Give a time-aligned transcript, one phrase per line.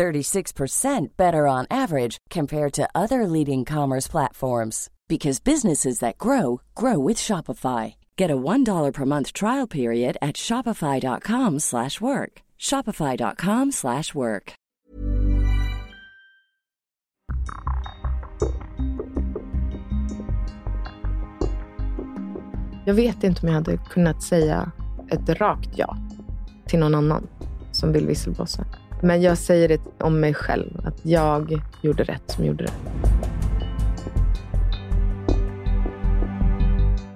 [0.00, 6.98] 36% better on average compared to other leading commerce platforms because businesses that grow grow
[6.98, 7.96] with Shopify.
[8.16, 12.42] Get a $1 per month trial period at shopify.com/work.
[12.58, 14.54] shopify.com/work.
[22.86, 24.72] Jag vet inte om jag hade kunnat säga
[25.10, 25.96] ett rakt ja
[26.66, 27.28] till någon annan
[27.72, 28.64] som vill visselblåsa.
[29.02, 32.72] Men jag säger det om mig själv, att jag gjorde rätt som gjorde det.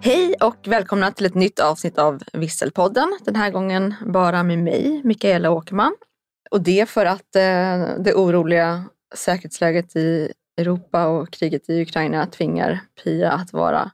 [0.00, 3.19] Hej och välkomna till ett nytt avsnitt av Visselpodden.
[3.25, 5.97] Den här gången bara med mig, Mikaela Åkerman.
[6.50, 12.81] Och det för att eh, det oroliga säkerhetsläget i Europa och kriget i Ukraina tvingar
[13.05, 13.91] Pia att vara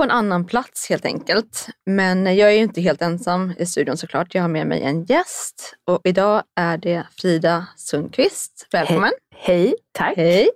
[0.00, 1.68] på en annan plats helt enkelt.
[1.86, 4.34] Men jag är ju inte helt ensam i studion såklart.
[4.34, 8.66] Jag har med mig en gäst och idag är det Frida Sundqvist.
[8.72, 9.10] Välkommen!
[9.36, 10.16] Hej, Hej tack!
[10.16, 10.50] Hej!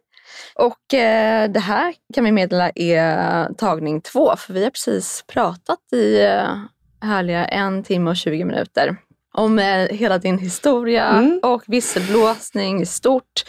[0.55, 5.92] Och eh, det här kan vi meddela är tagning två, för vi har precis pratat
[5.92, 6.56] i eh,
[7.01, 8.97] härliga en timme och 20 minuter
[9.34, 11.41] om eh, hela din historia mm.
[11.42, 13.45] och visselblåsning i stort.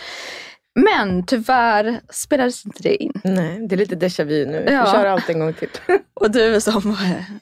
[0.80, 3.14] Men tyvärr spelades inte det in.
[3.23, 4.64] Nej, det är lite déjà vu nu.
[4.68, 4.86] Vi ja.
[4.86, 5.70] kör allt en gång till.
[6.14, 6.98] och du som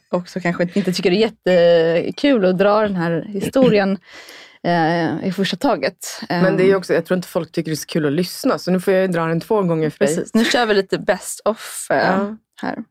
[0.10, 3.98] också kanske inte tycker det är jättekul att dra den här historien
[4.64, 6.22] eh, i första taget.
[6.30, 8.60] Men det är också, jag tror inte folk tycker det är så kul att lyssna,
[8.60, 10.32] så nu får jag dra den två gånger för Precis.
[10.32, 10.42] dig.
[10.42, 12.38] Nu kör vi lite best of eh, ja.
[12.62, 12.84] här.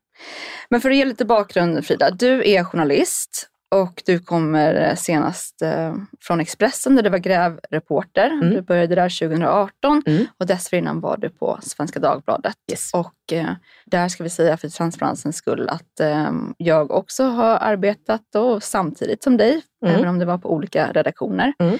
[0.68, 5.94] Men för att ge lite bakgrund Frida, du är journalist och du kommer senast eh,
[6.20, 8.26] från Expressen där du var grävreporter.
[8.30, 8.50] Mm.
[8.50, 10.26] Du började där 2018 mm.
[10.38, 12.56] och dessförinnan var du på Svenska Dagbladet.
[12.70, 12.90] Yes.
[12.94, 13.50] Och eh,
[13.86, 19.22] där ska vi säga för transparensens skull att eh, jag också har arbetat då, samtidigt
[19.22, 19.94] som dig, mm.
[19.94, 21.52] även om det var på olika redaktioner.
[21.58, 21.78] Mm.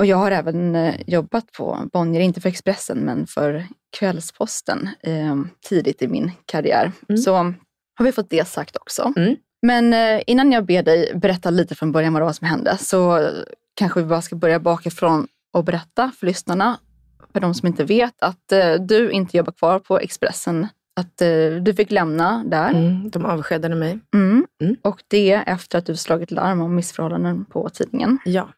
[0.00, 3.66] Och jag har även eh, jobbat på Bonnier, inte för Expressen men för
[3.98, 5.36] Kvällsposten eh,
[5.68, 6.92] tidigt i min karriär.
[7.08, 7.18] Mm.
[7.18, 7.34] Så
[7.94, 9.12] har vi fått det sagt också.
[9.62, 12.76] Men eh, innan jag ber dig berätta lite från början vad det var som hände
[12.78, 13.30] så
[13.74, 16.78] kanske vi bara ska börja bakifrån och berätta för lyssnarna,
[17.32, 20.66] för de som inte vet, att eh, du inte jobbar kvar på Expressen.
[20.96, 22.70] Att eh, du fick lämna där.
[22.70, 23.98] Mm, de avskedade mig.
[24.14, 24.46] Mm.
[24.62, 24.76] Mm.
[24.82, 28.18] Och det efter att du slagit larm om missförhållanden på tidningen.
[28.24, 28.48] Ja.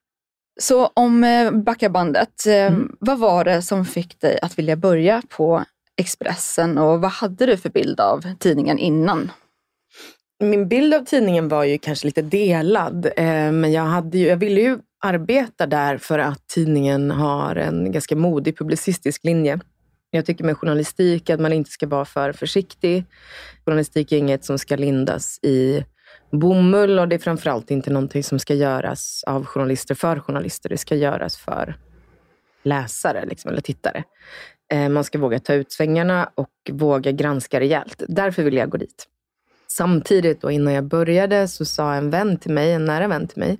[0.60, 1.20] Så om
[1.66, 2.96] backar bandet, mm.
[3.00, 5.64] vad var det som fick dig att vilja börja på
[5.96, 9.30] Expressen och vad hade du för bild av tidningen innan?
[10.40, 13.06] Min bild av tidningen var ju kanske lite delad.
[13.16, 17.92] Eh, men jag, hade ju, jag ville ju arbeta där för att tidningen har en
[17.92, 19.60] ganska modig publicistisk linje.
[20.10, 23.04] Jag tycker med journalistik att man inte ska vara för försiktig.
[23.64, 25.84] Journalistik är inget som ska lindas i
[26.30, 30.68] bomull och det är framförallt inte någonting som ska göras av journalister för journalister.
[30.68, 31.76] Det ska göras för
[32.62, 34.04] läsare liksom, eller tittare.
[34.72, 38.02] Eh, man ska våga ta ut svängarna och våga granska rejält.
[38.08, 39.06] Därför vill jag gå dit.
[39.72, 43.38] Samtidigt då innan jag började så sa en vän till mig, en nära vän till
[43.38, 43.58] mig,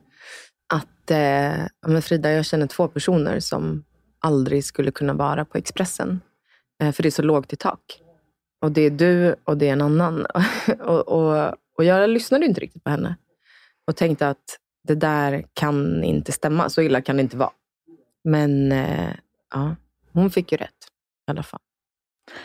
[0.73, 3.85] att eh, men Frida, jag känner två personer som
[4.21, 6.21] aldrig skulle kunna vara på Expressen.
[6.83, 7.81] Eh, för det är så lågt i tak.
[8.63, 10.27] Och det är du och det är en annan.
[10.81, 13.17] och, och, och jag lyssnade inte riktigt på henne.
[13.87, 16.69] Och tänkte att det där kan inte stämma.
[16.69, 17.53] Så illa kan det inte vara.
[18.25, 19.15] Men eh,
[19.51, 19.77] ja,
[20.13, 20.71] hon fick ju rätt
[21.29, 21.61] i alla fall.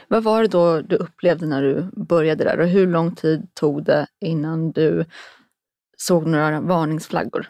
[0.07, 3.83] Vad var det då du upplevde när du började där och hur lång tid tog
[3.83, 5.05] det innan du
[5.97, 7.49] såg några varningsflaggor?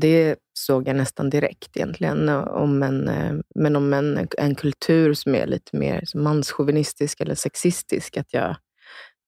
[0.00, 2.28] Det såg jag nästan direkt egentligen.
[2.28, 7.34] Eh, om en, eh, men om en, en kultur som är lite mer manschauvinistisk eller
[7.34, 8.16] sexistisk.
[8.16, 8.56] Att jag,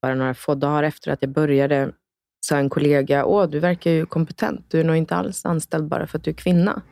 [0.03, 1.93] bara några få dagar efter att jag började
[2.47, 4.67] sa en kollega, åh du verkar ju kompetent.
[4.69, 6.83] Du är nog inte alls anställd bara för att du är kvinna.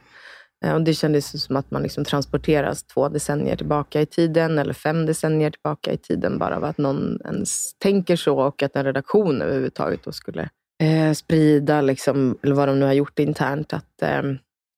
[0.64, 4.72] Eh, och det kändes som att man liksom transporteras två decennier tillbaka i tiden eller
[4.72, 8.84] fem decennier tillbaka i tiden bara av att någon ens tänker så och att en
[8.84, 10.48] redaktion överhuvudtaget då skulle
[10.82, 14.22] eh, sprida, liksom, eller vad de nu har gjort internt, att eh,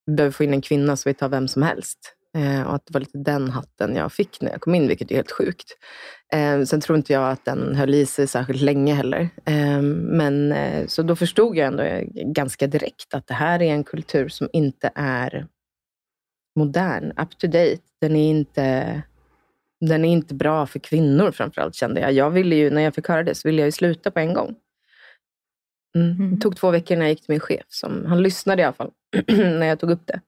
[0.07, 1.99] vi behöver få in en kvinna så vi tar vem som helst.
[2.37, 5.11] Eh, och att det var lite den hatten jag fick när jag kom in, vilket
[5.11, 5.77] är helt sjukt.
[6.33, 9.29] Eh, sen tror inte jag att den höll i sig särskilt länge heller.
[9.45, 13.73] Eh, men, eh, så då förstod jag ändå eh, ganska direkt att det här är
[13.73, 15.47] en kultur som inte är
[16.57, 17.83] modern, up to date.
[18.01, 19.03] Den är inte
[19.81, 22.13] den är inte bra för kvinnor framförallt kände jag.
[22.13, 24.35] jag ville ju, när jag fick höra det så ville jag ju sluta på en
[24.35, 24.55] gång.
[25.97, 26.17] Mm.
[26.17, 26.41] Det mm.
[26.41, 27.65] tog två veckor när jag gick till min chef.
[27.69, 28.91] Som, han lyssnade i alla fall
[29.27, 30.21] när jag tog upp det.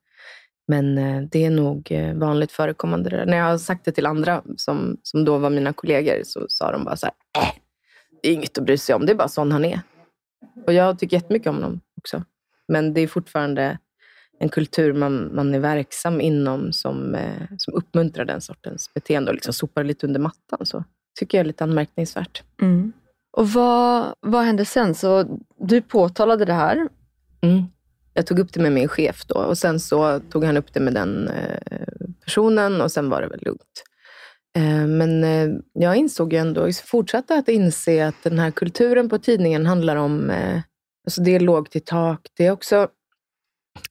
[0.68, 3.24] Men eh, det är nog eh, vanligt förekommande.
[3.26, 6.72] När jag har sagt det till andra som, som då var mina kollegor så sa
[6.72, 7.54] de bara så här, äh,
[8.22, 9.06] det är inget att bry sig om.
[9.06, 9.80] Det är bara sån han är.
[10.66, 12.24] Och jag tycker jättemycket om honom också.
[12.68, 13.78] Men det är fortfarande
[14.40, 19.34] en kultur man, man är verksam inom som, eh, som uppmuntrar den sortens beteende och
[19.34, 20.66] liksom sopar lite under mattan.
[20.66, 20.84] Så
[21.18, 22.42] tycker jag är lite anmärkningsvärt.
[22.62, 22.92] Mm.
[23.36, 24.94] Och vad, vad hände sen?
[24.94, 26.88] Så du påtalade det här.
[27.40, 27.64] Mm.
[28.14, 30.80] Jag tog upp det med min chef då och sen så tog han upp det
[30.80, 33.84] med den eh, personen och sen var det väl lugnt.
[34.56, 35.24] Eh, men
[35.72, 40.32] jag insåg ju ändå, fortsatte att inse att den här kulturen på tidningen handlar om,
[41.06, 42.20] alltså det är lågt i tak.
[42.36, 42.88] Det är också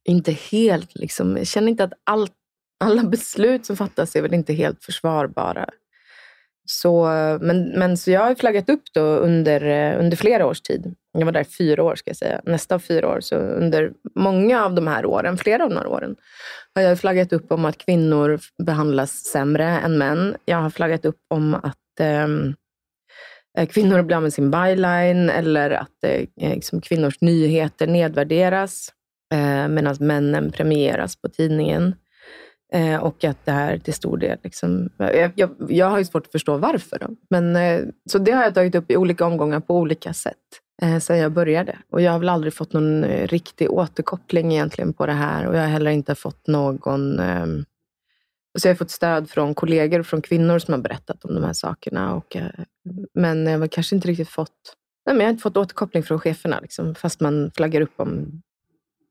[0.04, 2.34] inte helt, liksom, jag känner inte att allt,
[2.80, 5.70] alla beslut som fattas är väl inte helt försvarbara.
[6.70, 7.06] Så,
[7.42, 10.96] men, men så jag har flaggat upp då under, eh, under flera års tid.
[11.14, 12.42] Jag var där i fyra år, ska jag säga.
[12.44, 13.20] Nästan fyra år.
[13.22, 16.16] Så under många av de här åren, flera av de här åren,
[16.76, 20.36] har jag flaggat upp om att kvinnor behandlas sämre än män.
[20.46, 22.56] Jag har flaggat upp om att ehm,
[23.58, 28.92] eh, kvinnor blir av med sin byline eller att eh, liksom, kvinnors nyheter nedvärderas
[29.34, 31.96] eh, medan männen premieras på tidningen.
[32.74, 34.38] Eh, och att det här till stor del...
[34.44, 37.00] Liksom, jag, jag, jag har ju svårt att förstå varför.
[37.00, 37.08] Då.
[37.30, 40.36] Men, eh, så det har jag tagit upp i olika omgångar på olika sätt
[40.82, 41.78] eh, sedan jag började.
[41.92, 45.48] Och jag har väl aldrig fått någon eh, riktig återkoppling egentligen på det här.
[45.48, 47.20] Och jag har heller inte fått någon...
[47.20, 47.46] Eh,
[48.60, 51.44] så jag har fått stöd från kollegor och från kvinnor som har berättat om de
[51.44, 52.16] här sakerna.
[52.16, 52.50] Och, eh,
[53.14, 54.76] men jag har kanske inte riktigt fått...
[55.06, 58.42] Nej, men jag har inte fått återkoppling från cheferna, liksom, fast man flaggar upp om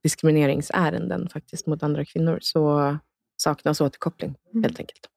[0.03, 2.39] diskrimineringsärenden faktiskt mot andra kvinnor.
[2.43, 2.97] Så
[3.37, 4.65] saknas återkoppling mm.
[4.65, 5.09] helt enkelt.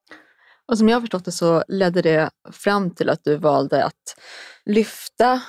[0.67, 4.15] Och som jag har förstått det så ledde det fram till att du valde att
[4.65, 5.41] lyfta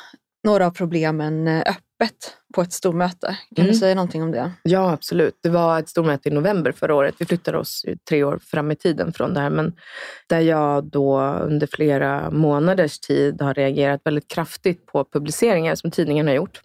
[0.45, 3.39] några av problemen eh, öppet på ett stormöte.
[3.57, 3.73] Kan mm.
[3.73, 4.53] du säga någonting om det?
[4.63, 5.39] Ja, absolut.
[5.43, 7.15] Det var ett stormöte i november förra året.
[7.19, 9.51] Vi flyttade oss tre år fram i tiden från det här.
[9.51, 9.73] Men
[10.27, 16.27] där jag då under flera månaders tid har reagerat väldigt kraftigt på publiceringar som tidningen
[16.27, 16.61] har gjort.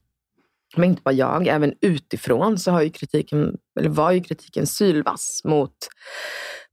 [0.75, 5.41] Men inte bara jag, även utifrån så har ju kritiken, eller var ju kritiken sylvass
[5.44, 5.75] mot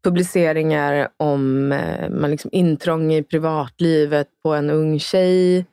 [0.04, 5.66] publiceringar om eh, man liksom intrång i privatlivet på en ung tjej,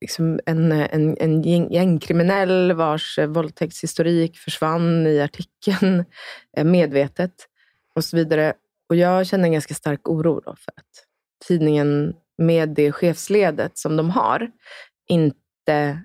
[0.00, 1.42] liksom en, eh, en, en
[1.72, 6.04] gängkriminell vars eh, våldtäktshistorik försvann i artikeln
[6.64, 7.34] medvetet
[7.94, 8.54] och så vidare.
[8.88, 11.04] Och jag känner en ganska stark oro då för att
[11.48, 14.50] tidningen med det chefsledet som de har
[15.08, 16.02] inte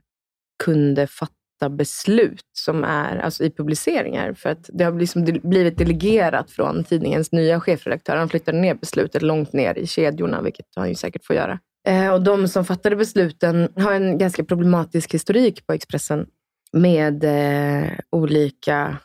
[0.64, 4.34] kunde fatta beslut som är alltså i publiceringar.
[4.34, 8.16] För att det har liksom blivit delegerat från tidningens nya chefredaktör.
[8.16, 11.60] Han flyttade ner beslutet långt ner i kedjorna, vilket han ju säkert får göra.
[11.88, 16.28] Eh, och de som fattade besluten har en ganska problematisk historik på Expressen
[16.74, 18.98] med eh, olika,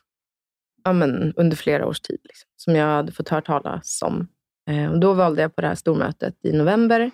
[0.85, 4.29] ja, men, under flera års tid, liksom, som jag hade fått höra talas om.
[4.71, 7.11] Eh, och då valde jag på det här stormötet i november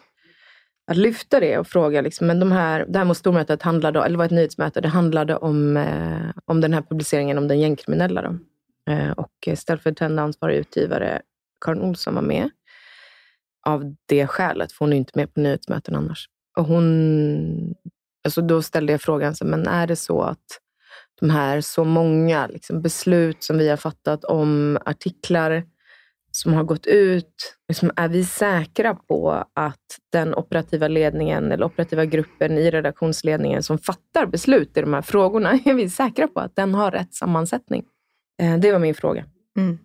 [0.90, 4.18] att lyfta det och fråga, liksom, men de här, det här mot stormötet handlade, eller
[4.18, 8.22] var ett nyhetsmöte, det handlade om, eh, om den här publiceringen om den gängkriminella.
[8.22, 8.38] Då.
[8.92, 11.22] Eh, och ställföreträdande ansvarig utgivare
[11.64, 12.50] Karin Olsson var med
[13.66, 16.28] av det skälet, för hon är inte med på nyhetsmöten annars.
[16.58, 17.74] Och hon,
[18.24, 20.62] alltså då ställde jag frågan, så, men är det så att
[21.20, 25.64] de här så många liksom, beslut som vi har fattat om artiklar
[26.34, 32.04] som har gått ut, liksom, är vi säkra på att den operativa ledningen eller operativa
[32.04, 36.56] gruppen i redaktionsledningen som fattar beslut i de här frågorna, är vi säkra på att
[36.56, 37.84] den har rätt sammansättning?
[38.42, 39.24] Eh, det var min fråga.
[39.56, 39.78] Mm.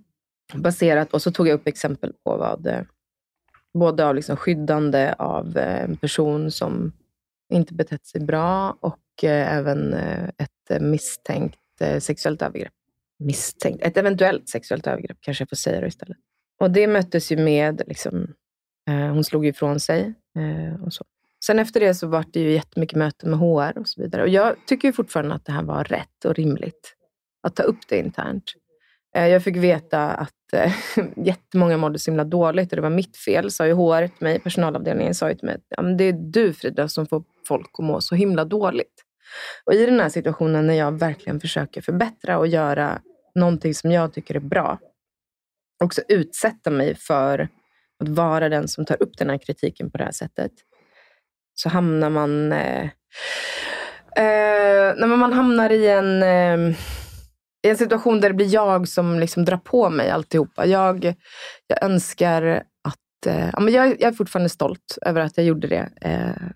[0.54, 2.82] Baserat, och så tog jag upp exempel på vad, eh,
[3.74, 6.92] både av liksom skyddande av eh, en person som
[7.54, 11.60] inte betett sig bra och även ett misstänkt
[12.00, 12.74] sexuellt övergrepp.
[13.20, 16.18] Misstänkt, ett eventuellt sexuellt övergrepp kanske jag får säga det istället.
[16.60, 18.34] Och det möttes ju med, liksom,
[18.90, 20.14] eh, hon slog ifrån sig.
[20.38, 21.06] Eh, och så.
[21.46, 24.22] Sen efter det så var det ju jättemycket möten med HR och så vidare.
[24.22, 26.94] Och jag tycker fortfarande att det här var rätt och rimligt
[27.44, 28.54] att ta upp det internt.
[29.16, 30.74] Eh, jag fick veta att eh,
[31.26, 34.40] jättemånga mådde så himla dåligt och det var mitt fel, sa ju HR till mig.
[34.40, 37.86] Personalavdelningen sa ju till mig att ja, det är du Frida som får folk att
[37.86, 39.04] må så himla dåligt.
[39.66, 43.02] Och i den här situationen när jag verkligen försöker förbättra och göra
[43.36, 44.80] någonting som jag tycker är bra,
[45.84, 47.50] också utsätta mig för
[48.04, 50.52] att vara den som tar upp den här kritiken på det här sättet,
[51.54, 52.52] så hamnar man...
[52.52, 52.84] Eh,
[54.16, 56.78] eh, när man hamnar i en, eh,
[57.66, 60.66] i en situation där det blir jag som liksom drar på mig alltihopa.
[60.66, 61.14] Jag,
[61.68, 65.68] jag önskar att eh, ja, men jag, jag, är fortfarande stolt över att jag gjorde
[65.68, 65.90] det.
[66.02, 66.48] Eh,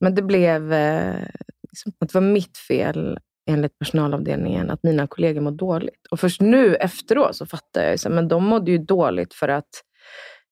[0.00, 0.72] men det blev...
[0.72, 1.24] Eh,
[1.70, 3.18] liksom, att det var mitt fel
[3.48, 6.06] enligt personalavdelningen att mina kollegor mådde dåligt.
[6.10, 9.68] Och först nu efteråt så fattar jag att de mådde ju dåligt för att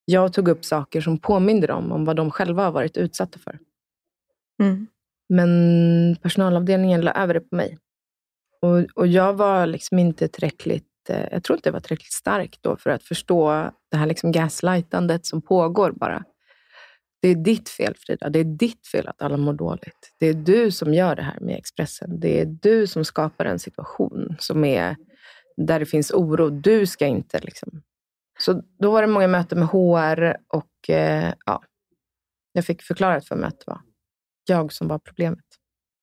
[0.05, 3.59] jag tog upp saker som påminde dem om vad de själva har varit utsatta för.
[4.63, 4.87] Mm.
[5.29, 7.79] Men personalavdelningen la över det på mig.
[8.63, 12.59] Och, och jag var liksom inte tillräckligt eh, jag tror inte jag var tillräckligt stark
[12.61, 16.25] då för att förstå det här liksom gaslightandet som pågår bara.
[17.23, 18.29] Det är ditt fel Frida.
[18.29, 20.15] Det är ditt fel att alla mår dåligt.
[20.19, 22.21] Det är du som gör det här med Expressen.
[22.21, 24.97] Det är du som skapar en situation som är
[25.57, 26.51] där det finns oro.
[26.51, 27.83] Du ska inte liksom...
[28.39, 31.63] Så då var det många möten med HR och eh, ja,
[32.53, 33.81] jag fick förklarat för mig att det var
[34.47, 35.45] jag som var problemet.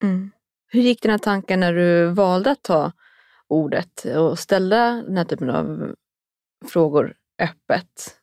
[0.03, 0.31] Mm.
[0.67, 2.91] Hur gick dina tankar när du valde att ta
[3.47, 5.95] ordet och ställa den här typen av
[6.69, 8.22] frågor öppet?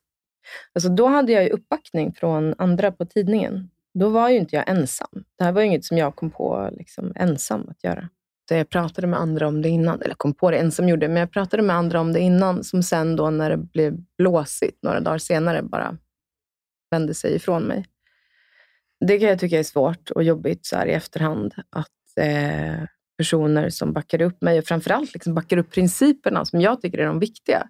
[0.72, 3.70] Alltså då hade jag ju uppbackning från andra på tidningen.
[3.94, 5.24] Då var ju inte jag ensam.
[5.38, 8.08] Det här var ju inget som jag kom på liksom, ensam att göra.
[8.50, 11.32] Jag pratade med andra om det innan, eller kom på det ensam gjorde, men jag
[11.32, 15.18] pratade med andra om det innan, som sen då när det blev blåsigt några dagar
[15.18, 15.96] senare bara
[16.90, 17.86] vände sig ifrån mig.
[19.06, 22.84] Det kan jag tycka är svårt och jobbigt så här i efterhand, att eh,
[23.18, 27.06] personer som backar upp mig och framförallt liksom backar upp principerna som jag tycker är
[27.06, 27.68] de viktiga,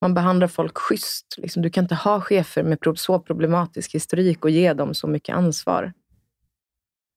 [0.00, 1.34] man behandlar folk schysst.
[1.38, 5.34] Liksom, du kan inte ha chefer med så problematisk historik och ge dem så mycket
[5.34, 5.92] ansvar.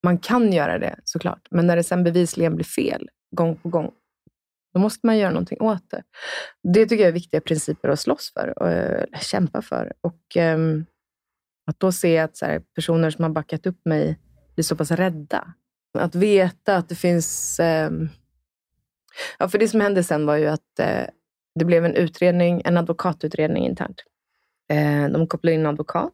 [0.03, 3.91] Man kan göra det såklart, men när det sen bevisligen blir fel gång på gång,
[4.73, 6.03] då måste man göra någonting åt det.
[6.63, 9.93] Det tycker jag är viktiga principer att slåss för och eh, kämpa för.
[10.01, 10.85] Och um,
[11.65, 14.19] Att då se att så här, personer som har backat upp mig
[14.55, 15.53] blir så pass rädda.
[15.97, 17.59] Att veta att det finns...
[17.59, 18.09] um,
[19.39, 21.05] ja, för det som hände sen var ju att äh,
[21.55, 24.03] det blev en utredning, en advokatutredning internt.
[24.71, 26.13] Eh, de kopplade in en advokat.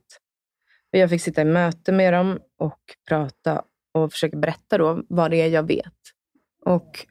[0.91, 3.63] Jag fick sitta i möte med dem och prata
[3.93, 5.93] och försöka berätta då vad det är jag vet.
[6.65, 7.05] Och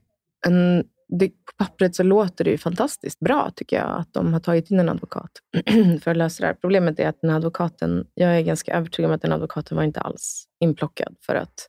[0.46, 4.40] en, det, på pappret så låter det ju fantastiskt bra, tycker jag, att de har
[4.40, 5.30] tagit in en advokat
[6.02, 6.54] för att lösa det här.
[6.54, 10.00] Problemet är att den advokaten, jag är ganska övertygad om att den advokaten var inte
[10.00, 11.68] alls inplockad för att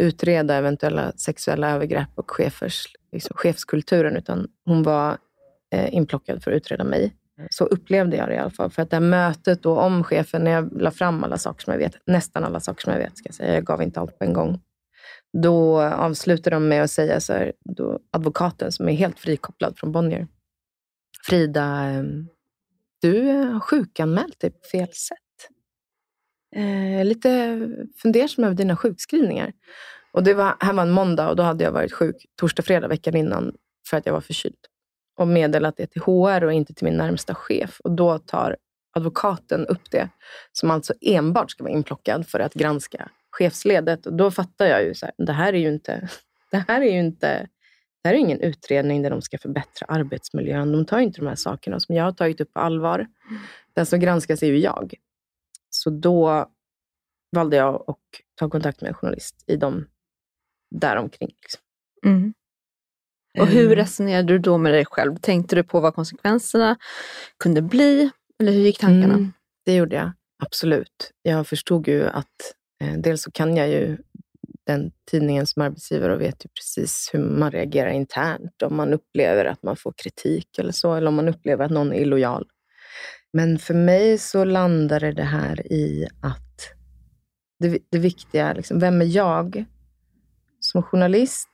[0.00, 5.18] utreda eventuella sexuella övergrepp och chefers, liksom, chefskulturen, utan hon var
[5.72, 7.16] inplockad för att utreda mig.
[7.50, 8.70] Så upplevde jag det i alla fall.
[8.70, 11.72] För att det här mötet då om chefen, när jag la fram alla saker som
[11.72, 14.18] jag vet, nästan alla saker som jag vet, ska jag säga, jag gav inte allt
[14.18, 14.60] på en gång.
[15.42, 19.92] Då avslutade de med att säga så här, då, advokaten som är helt frikopplad från
[19.92, 20.26] Bonnier.
[21.26, 22.28] Frida, ehm,
[23.02, 25.18] du har sjukanmält dig på fel sätt.
[26.56, 27.60] Eh, lite
[28.02, 29.52] fundersam över dina sjukskrivningar.
[30.12, 32.88] Och det var, här var en måndag och då hade jag varit sjuk torsdag, fredag
[32.88, 33.54] veckan innan
[33.90, 34.56] för att jag var förkyld
[35.14, 37.80] och meddelat det till HR och inte till min närmsta chef.
[37.84, 38.56] Och då tar
[38.92, 40.08] advokaten upp det,
[40.52, 44.06] som alltså enbart ska vara inplockad för att granska chefsledet.
[44.06, 46.08] Och då fattar jag ju så här, det här är ju inte,
[46.50, 47.48] det här är ju inte,
[48.02, 50.72] det här är ingen utredning där de ska förbättra arbetsmiljön.
[50.72, 53.06] De tar inte de här sakerna som jag har tagit upp på allvar.
[53.74, 54.94] Den som granskas är ju jag.
[55.70, 56.46] Så då
[57.32, 57.98] valde jag att
[58.34, 59.86] ta kontakt med en journalist i de
[60.70, 61.28] däromkring.
[61.42, 61.62] Liksom.
[62.06, 62.34] Mm.
[63.38, 63.76] Och hur ehm.
[63.76, 65.16] resonerade du då med dig själv?
[65.16, 66.76] Tänkte du på vad konsekvenserna
[67.38, 68.10] kunde bli?
[68.40, 69.14] Eller hur gick tankarna?
[69.14, 69.32] Mm,
[69.64, 70.12] det gjorde jag,
[70.44, 71.10] absolut.
[71.22, 73.96] Jag förstod ju att eh, dels så kan jag ju
[74.66, 78.62] den tidningen som arbetsgivare och vet ju precis hur man reagerar internt.
[78.62, 81.92] Om man upplever att man får kritik eller så, eller om man upplever att någon
[81.92, 82.46] är illojal.
[83.32, 86.74] Men för mig så landade det här i att
[87.58, 89.64] det, det viktiga, är liksom, vem är jag
[90.60, 91.48] som journalist?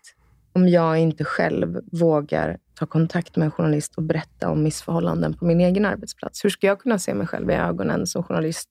[0.52, 5.44] Om jag inte själv vågar ta kontakt med en journalist och berätta om missförhållanden på
[5.44, 6.44] min egen arbetsplats.
[6.44, 8.68] Hur ska jag kunna se mig själv i ögonen som journalist?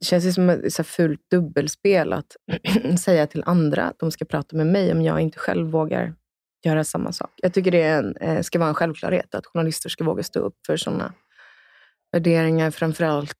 [0.00, 2.36] Det känns ju som ett så fult dubbelspel att
[3.00, 6.14] säga till andra att de ska prata med mig om jag inte själv vågar
[6.64, 7.30] göra samma sak.
[7.36, 10.56] Jag tycker det en, eh, ska vara en självklarhet att journalister ska våga stå upp
[10.66, 11.14] för sådana
[12.12, 12.70] värderingar.
[12.70, 13.34] Framför allt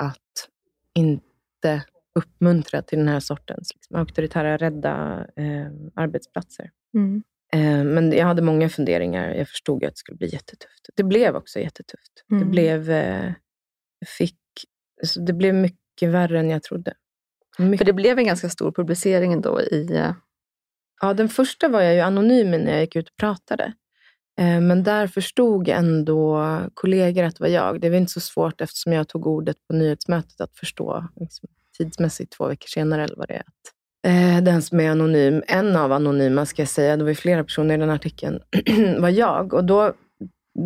[0.00, 0.48] att
[0.94, 1.82] inte
[2.14, 6.70] uppmuntra till den här sortens liksom, auktoritära, rädda eh, arbetsplatser.
[6.96, 7.22] Mm.
[7.52, 9.34] Eh, men jag hade många funderingar.
[9.34, 10.88] Jag förstod att det skulle bli jättetufft.
[10.94, 12.24] Det blev också jättetufft.
[12.30, 12.44] Mm.
[12.44, 13.32] Det, blev, eh,
[14.18, 14.38] fick,
[15.02, 16.94] alltså det blev mycket värre än jag trodde.
[17.58, 17.78] Mycket.
[17.78, 19.96] För det blev en ganska stor publicering ändå i...
[19.96, 20.12] Eh...
[21.00, 23.72] Ja, den första var jag ju anonym när jag gick ut och pratade.
[24.38, 27.80] Men där förstod ändå kollegor att det var jag.
[27.80, 31.48] Det var inte så svårt eftersom jag tog ordet på nyhetsmötet att förstå liksom,
[31.78, 33.40] tidsmässigt två veckor senare eller vad det är.
[33.40, 33.72] Att
[34.06, 37.44] Eh, den som är anonym, en av anonyma ska jag säga, det var ju flera
[37.44, 38.40] personer i den artikeln,
[38.98, 39.54] var jag.
[39.54, 39.94] Och då,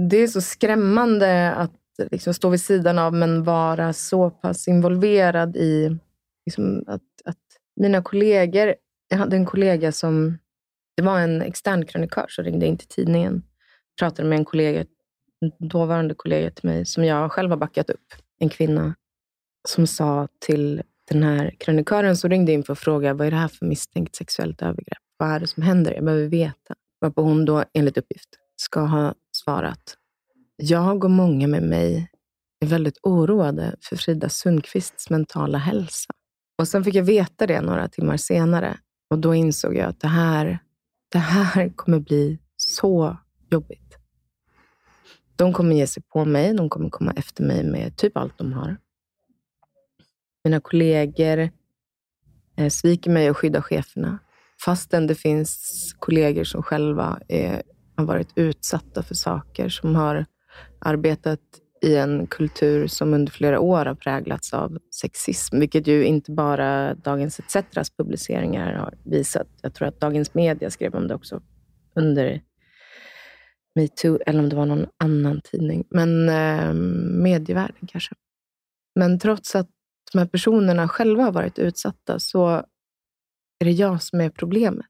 [0.09, 1.73] det är så skrämmande att
[2.11, 5.99] liksom stå vid sidan av, men vara så pass involverad i
[6.47, 7.37] liksom, att, att
[7.77, 8.75] mina kollegor...
[9.09, 10.39] Jag hade en kollega som...
[10.97, 13.43] Det var en extern krönikör som ringde in till tidningen.
[13.99, 14.81] Pratade med en kollega,
[15.41, 18.15] en dåvarande kollega till mig, som jag själv har backat upp.
[18.39, 18.95] En kvinna
[19.69, 23.37] som sa till den här krönikören som ringde in för att fråga vad är det
[23.37, 25.03] här för misstänkt sexuellt övergrepp?
[25.17, 25.95] Vad är det som händer?
[25.95, 26.75] Jag behöver veta.
[27.01, 29.97] Varpå hon då, enligt uppgift, ska ha svarat.
[30.57, 32.11] Jag och många med mig
[32.61, 36.13] är väldigt oroade för Frida Sundqvists mentala hälsa.
[36.59, 38.79] Och sen fick jag veta det några timmar senare
[39.11, 40.59] och då insåg jag att det här,
[41.13, 43.17] det här kommer bli så
[43.51, 43.97] jobbigt.
[45.37, 48.53] De kommer ge sig på mig, de kommer komma efter mig med typ allt de
[48.53, 48.77] har.
[50.45, 51.51] Mina kollegor
[52.57, 54.19] eh, sviker mig och skyddar cheferna.
[54.65, 57.63] Fastän det finns kollegor som själva är,
[57.97, 60.27] har varit utsatta för saker, som har
[60.79, 61.41] arbetat
[61.83, 66.95] i en kultur som under flera år har präglats av sexism, vilket ju inte bara
[66.95, 69.49] Dagens ETCs publiceringar har visat.
[69.63, 71.43] Jag tror att Dagens Media skrev om det också
[71.95, 72.43] under
[73.75, 75.85] metoo, eller om det var någon annan tidning.
[75.91, 76.73] Men eh,
[77.23, 78.15] medievärlden kanske.
[78.95, 79.69] Men trots att
[80.13, 82.49] de här personerna själva har varit utsatta så
[83.59, 84.87] är det jag som är problemet.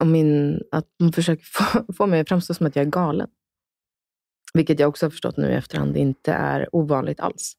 [0.00, 3.28] Och min, att de försöker få, få mig att framstå som att jag är galen.
[4.54, 7.54] Vilket jag också har förstått nu i efterhand inte är ovanligt alls.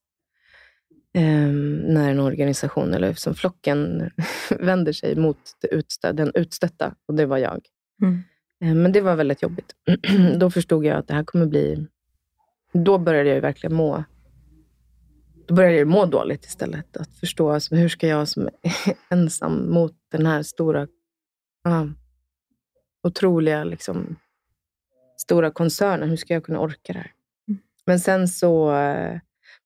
[1.18, 4.10] Um, när en organisation, eller som flocken,
[4.60, 5.38] vänder sig mot
[5.72, 6.96] utstö den utstötta.
[7.06, 7.66] Och det var jag.
[8.02, 8.24] Mm.
[8.64, 9.76] Um, men det var väldigt jobbigt.
[10.40, 11.88] då förstod jag att det här kommer bli...
[12.74, 14.04] Då började jag verkligen må
[15.50, 16.98] då började jag må dåligt istället.
[16.98, 20.82] Att förstå alltså, hur ska jag som är ensam mot den här stora,
[21.68, 21.86] uh,
[23.04, 24.16] otroliga liksom,
[25.18, 27.12] stora koncernen, hur ska jag kunna orka det här?
[27.48, 27.60] Mm.
[27.86, 29.10] Men sen så uh,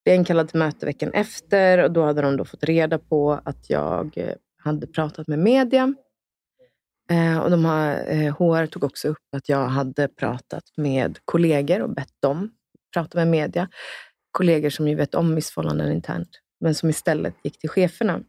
[0.04, 3.40] blev jag inkallad till möte veckan efter och då hade de då fått reda på
[3.44, 5.94] att jag uh, hade pratat med media.
[7.12, 7.94] Uh, och de har,
[8.30, 12.50] HR tog också upp att jag hade pratat med kollegor och bett dem
[12.94, 13.68] prata med media
[14.34, 16.28] kollegor som ju vet om missförhållanden internt,
[16.60, 18.20] men som istället gick till cheferna.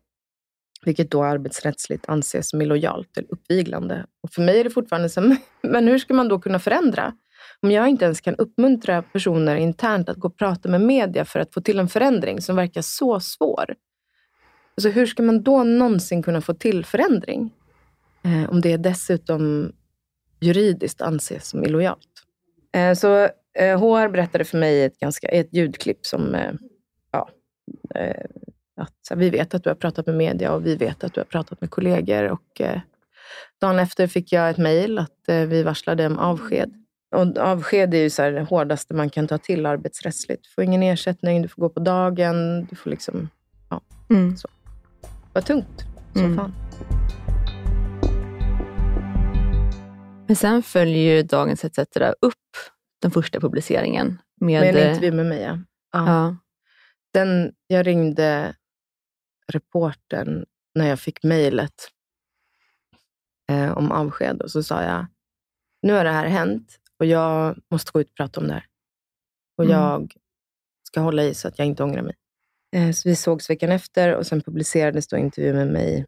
[0.86, 4.06] Vilket då arbetsrättsligt anses som illojalt eller uppviglande.
[4.24, 7.14] Och för mig är det fortfarande så, men hur ska man då kunna förändra?
[7.62, 11.40] Om jag inte ens kan uppmuntra personer internt att gå och prata med media för
[11.40, 13.76] att få till en förändring som verkar så svår.
[14.78, 17.54] Alltså hur ska man då någonsin kunna få till förändring?
[18.24, 19.72] Eh, om det dessutom
[20.40, 22.10] juridiskt anses som illojalt.
[22.76, 26.52] Eh, så HR eh, berättade för mig ett, ganska, ett ljudklipp som, eh,
[27.12, 27.30] ja,
[27.96, 28.26] eh,
[28.78, 31.26] att vi vet att du har pratat med media och vi vet att du har
[31.26, 32.24] pratat med kollegor.
[32.24, 32.62] Och,
[33.62, 36.74] dagen efter fick jag ett mejl att vi varslade om avsked.
[37.16, 40.44] Och avsked är ju så det hårdaste man kan ta till arbetsrättsligt.
[40.44, 43.30] Du får ingen ersättning, du får gå på dagen, du får liksom...
[43.70, 44.38] Ja, mm.
[44.38, 44.48] så.
[45.02, 46.38] Det var tungt som mm.
[46.38, 46.54] fan.
[50.28, 52.34] Men sen följer ju Dagens ETC upp
[53.02, 54.22] den första publiceringen.
[54.42, 55.58] Med, med en intervju med mig, ja.
[55.92, 56.38] ja.
[57.14, 58.56] Den, jag ringde
[59.54, 61.92] reporten när jag fick mejlet
[63.52, 65.06] eh, om avsked och så sa jag,
[65.82, 68.66] nu har det här hänt och jag måste gå ut och prata om det här.
[69.58, 69.78] Och mm.
[69.78, 70.14] jag
[70.84, 72.16] ska hålla i så att jag inte ångrar mig.
[72.76, 76.06] Eh, så vi sågs veckan efter och sen publicerades då intervjun med mig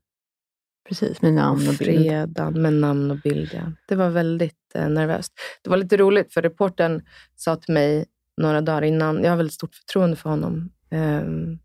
[0.87, 1.79] Precis, med namn och bild.
[1.79, 3.71] Fredag med namn och bild, ja.
[3.87, 5.33] Det var väldigt eh, nervöst.
[5.61, 7.01] Det var lite roligt, för reporten
[7.35, 8.05] sa till mig
[8.37, 10.71] några dagar innan, jag har väldigt stort förtroende för honom.
[10.91, 11.59] Um,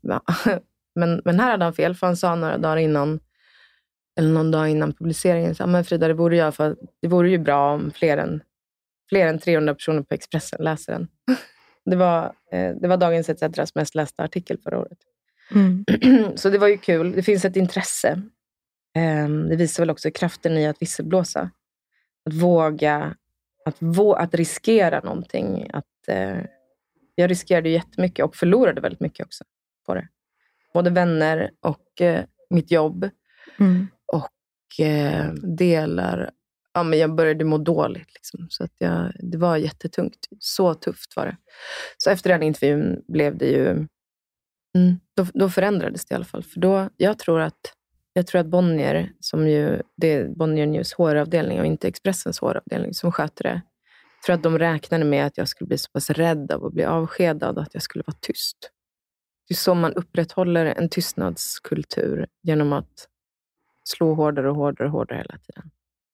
[0.00, 0.22] ja.
[0.94, 3.20] men, men här hade han fel, för han sa några dagar innan,
[4.18, 7.38] eller någon dag innan publiceringen, så, men Frida, det vore, jag för, det vore ju
[7.38, 8.42] bra om fler än,
[9.08, 11.08] fler än 300 personer på Expressen läser den.
[11.84, 14.98] det, var, eh, det var Dagens ETCs mest lästa artikel förra året.
[15.54, 15.84] Mm.
[16.36, 17.12] Så det var ju kul.
[17.12, 18.22] Det finns ett intresse.
[18.94, 21.50] Ehm, det visar väl också kraften i att visselblåsa.
[22.24, 23.16] Att våga,
[23.64, 25.70] att, vå att riskera någonting.
[25.72, 26.38] Att, eh,
[27.14, 29.44] jag riskerade jättemycket och förlorade väldigt mycket också
[29.86, 30.08] på det.
[30.74, 33.10] Både vänner och eh, mitt jobb.
[33.58, 33.88] Mm.
[34.06, 36.30] Och eh, delar
[36.78, 38.14] ja, men jag började må dåligt.
[38.14, 38.46] Liksom.
[38.50, 40.28] Så att jag, det var jättetungt.
[40.38, 41.36] Så tufft var det.
[41.98, 43.86] Så efter den intervjun blev det ju
[44.78, 45.00] Mm.
[45.16, 46.42] Då, då, förändrades det i alla fall.
[46.42, 47.72] För då, jag, tror att,
[48.12, 52.94] jag tror att Bonnier, som ju, det är Bonnier News HR-avdelning och inte Expressens HR-avdelning
[52.94, 53.62] som sköter det,
[54.18, 56.72] jag tror att de räknade med att jag skulle bli så pass rädd av att
[56.72, 58.70] bli avskedad att jag skulle vara tyst.
[59.48, 63.08] Det är så man upprätthåller en tystnadskultur, genom att
[63.84, 65.70] slå hårdare och hårdare och hårdare hela tiden.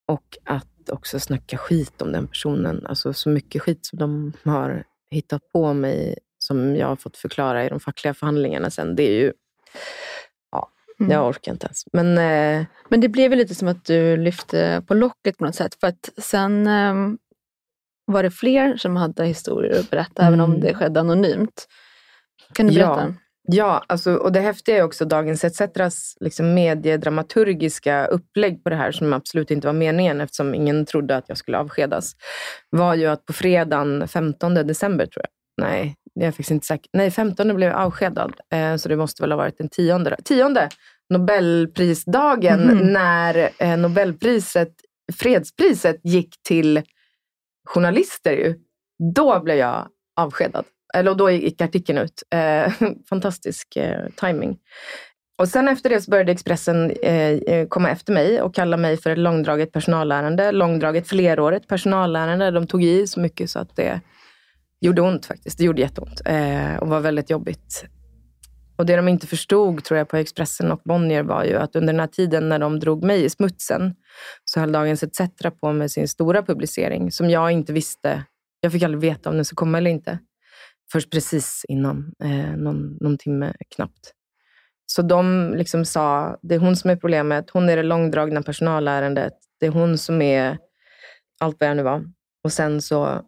[0.06, 2.86] Och att också snacka skit om den personen.
[2.86, 7.64] Alltså så mycket skit som de har hittat på mig som jag har fått förklara
[7.64, 9.32] i de fackliga förhandlingarna sen, det är ju...
[10.52, 11.12] Ja, mm.
[11.12, 11.84] jag orkar inte ens.
[11.92, 15.54] Men, eh, Men det blev väl lite som att du lyfte på locket på något
[15.54, 15.74] sätt.
[15.80, 16.94] För att sen eh,
[18.06, 20.28] var det fler som hade historier att berätta, mm.
[20.28, 20.60] även om mm.
[20.60, 21.66] det skedde anonymt.
[22.52, 23.06] Kan du berätta?
[23.08, 23.14] Ja.
[23.46, 28.92] Ja, alltså, och det häftiga är också Dagens ETCetras liksom mediedramaturgiska upplägg på det här,
[28.92, 32.12] som absolut inte var meningen eftersom ingen trodde att jag skulle avskedas,
[32.70, 36.90] var ju att på fredagen 15 december, tror jag, nej, jag är faktiskt inte säker,
[36.92, 40.16] nej 15 blev jag avskedad, eh, så det måste väl ha varit den tionde.
[40.24, 40.68] Tionde,
[41.10, 42.92] Nobelprisdagen, mm.
[42.92, 44.72] när eh, Nobelpriset,
[45.12, 46.82] fredspriset gick till
[47.68, 48.32] journalister.
[48.32, 48.54] Ju.
[49.14, 50.64] Då blev jag avskedad.
[50.94, 52.22] Eller då gick artikeln ut.
[52.30, 52.72] Eh,
[53.08, 54.58] fantastisk eh, timing.
[55.38, 58.96] Och sen efter det så började Expressen eh, eh, komma efter mig och kalla mig
[58.96, 60.52] för ett långdraget personalärende.
[60.52, 62.50] Långdraget flerårigt personalärende.
[62.50, 64.00] De tog i så mycket så att det
[64.86, 65.58] gjorde ont faktiskt.
[65.58, 67.84] Det gjorde jätteont eh, och var väldigt jobbigt.
[68.76, 71.92] Och det de inte förstod tror jag på Expressen och Bonnier var ju att under
[71.92, 73.94] den här tiden när de drog mig i smutsen
[74.44, 75.20] så höll Dagens ETC
[75.60, 78.24] på med sin stora publicering som jag inte visste.
[78.60, 80.18] Jag fick aldrig veta om den skulle komma eller inte.
[80.92, 84.12] Först precis innan, eh, någon, någon timme knappt.
[84.86, 87.50] Så de liksom sa, det är hon som är problemet.
[87.50, 89.32] Hon är det långdragna personalärendet.
[89.60, 90.58] Det är hon som är
[91.40, 92.04] allt vad jag nu var.
[92.44, 93.22] Och sen så,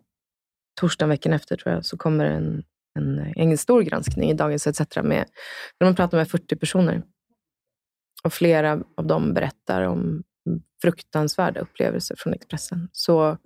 [0.81, 2.63] torsdagen veckan efter tror jag, så kommer en,
[2.99, 5.25] en, eh, en stor granskning i Dagens ETC med,
[5.79, 7.03] där man pratar med 40 personer.
[8.25, 10.23] Och flera av dem berättar om
[10.83, 12.89] fruktansvärda upplevelser från Expressen.
[12.93, 13.37] Så,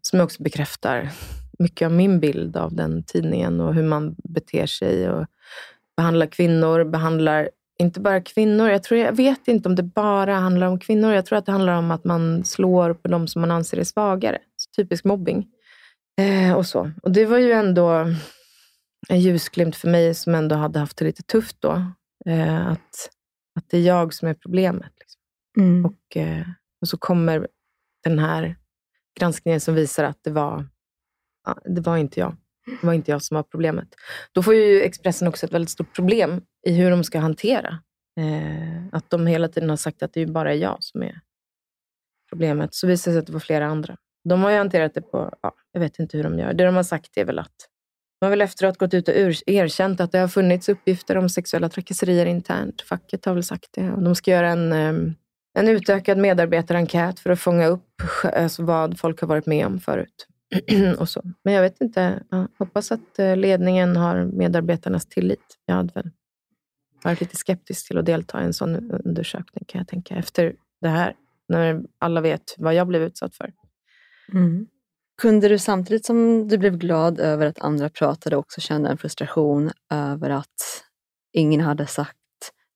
[0.00, 1.10] som också bekräftar
[1.58, 5.26] mycket av min bild av den tidningen och hur man beter sig och
[5.96, 8.68] behandlar kvinnor, behandlar inte bara kvinnor.
[8.68, 11.12] Jag, tror, jag vet inte om det bara handlar om kvinnor.
[11.12, 13.84] Jag tror att det handlar om att man slår på de som man anser är
[13.84, 14.38] svagare.
[14.56, 15.46] Så typisk mobbing.
[16.20, 16.92] Eh, och så.
[17.02, 18.14] Och det var ju ändå
[19.08, 21.92] en ljusglimt för mig som ändå hade haft det lite tufft då.
[22.26, 23.10] Eh, att,
[23.58, 24.92] att det är jag som är problemet.
[24.98, 25.20] Liksom.
[25.58, 25.86] Mm.
[25.86, 26.46] Och, eh,
[26.80, 27.48] och så kommer
[28.04, 28.56] den här
[29.20, 30.68] granskningen som visar att det var
[31.64, 32.36] det var inte jag.
[32.80, 33.88] Det var inte jag som var problemet.
[34.32, 37.78] Då får ju Expressen också ett väldigt stort problem i hur de ska hantera.
[38.20, 41.20] Eh, att de hela tiden har sagt att det är bara jag som är
[42.28, 42.74] problemet.
[42.74, 43.96] Så visar det sig att det var flera andra.
[44.28, 46.52] De har ju hanterat det på, ja, jag vet inte hur de gör.
[46.52, 47.68] Det de har sagt är väl att
[48.20, 49.14] de har väl efteråt gått ut och
[49.46, 52.82] erkänt att det har funnits uppgifter om sexuella trakasserier internt.
[52.82, 53.94] Facket har väl sagt det.
[53.98, 55.14] De ska göra en, ehm,
[55.58, 60.26] en utökad medarbetarenkät för att fånga upp alltså vad folk har varit med om förut.
[60.98, 61.22] och så.
[61.44, 62.22] Men jag vet inte.
[62.30, 65.58] Jag hoppas att eh, ledningen har medarbetarnas tillit.
[65.66, 66.10] Jag hade väl
[67.04, 70.16] varit lite skeptisk till att delta i en sån undersökning kan jag tänka.
[70.16, 71.14] Efter det här,
[71.48, 73.52] när alla vet vad jag blev utsatt för.
[74.32, 74.66] Mm.
[75.22, 79.70] Kunde du samtidigt som du blev glad över att andra pratade också känna en frustration
[79.90, 80.84] över att
[81.32, 82.16] ingen hade sagt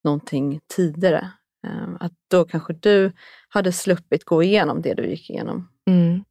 [0.05, 1.33] någonting tidigare?
[1.67, 3.13] Ehm, att då kanske du
[3.49, 5.69] hade sluppit gå igenom det du gick igenom?
[5.87, 6.25] Mm.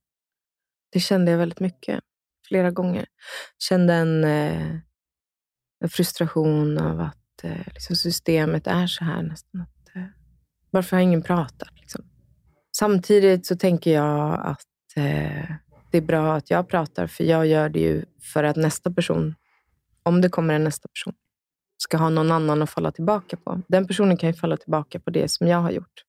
[0.91, 1.99] Det kände jag väldigt mycket.
[2.47, 3.05] Flera gånger.
[3.59, 4.75] Kände en, eh,
[5.83, 9.61] en frustration av att eh, liksom systemet är så här nästan.
[9.61, 10.03] Att, eh,
[10.71, 11.69] varför har ingen pratat?
[11.81, 12.05] Liksom?
[12.77, 15.45] Samtidigt så tänker jag att eh,
[15.91, 19.35] det är bra att jag pratar, för jag gör det ju för att nästa person,
[20.03, 21.13] om det kommer en nästa person,
[21.77, 23.61] ska ha någon annan att falla tillbaka på.
[23.67, 26.03] Den personen kan ju falla tillbaka på det som jag har gjort.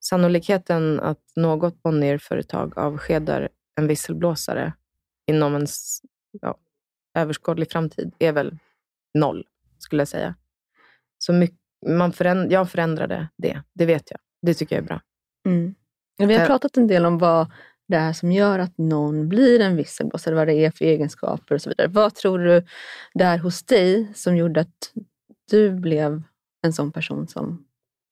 [0.00, 4.72] Sannolikheten att något Bonnier-företag avskedar en visselblåsare
[5.26, 5.66] inom en
[6.40, 6.58] ja,
[7.14, 8.58] överskådlig framtid är väl
[9.14, 9.44] noll,
[9.78, 10.34] skulle jag säga.
[11.18, 14.20] Så mycket, man föränd, jag förändrade det, det vet jag.
[14.42, 15.00] Det tycker jag är bra.
[15.46, 15.74] Mm.
[16.18, 17.52] Vi har pratat en del om vad
[17.88, 21.62] det är som gör att någon blir en visselblåsare, vad det är för egenskaper och
[21.62, 21.88] så vidare.
[21.88, 22.64] Vad tror du
[23.14, 24.92] det är hos dig som gjorde att
[25.50, 26.22] du blev
[26.62, 27.64] en sån person som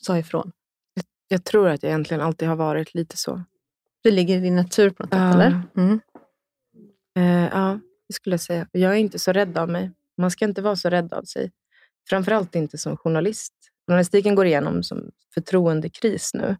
[0.02, 0.52] sa ifrån?
[0.94, 3.42] Jag, jag tror att jag egentligen alltid har varit lite så.
[4.02, 5.32] Det ligger i din natur på något sätt, ja.
[5.32, 5.62] eller?
[5.76, 6.00] Mm.
[7.16, 8.68] Eh, ja, det skulle jag säga.
[8.72, 9.90] Jag är inte så rädd av mig.
[10.16, 11.52] Man ska inte vara så rädd av sig.
[12.08, 13.54] Framförallt inte som journalist.
[13.86, 16.56] Journalistiken går igenom som förtroendekris nu.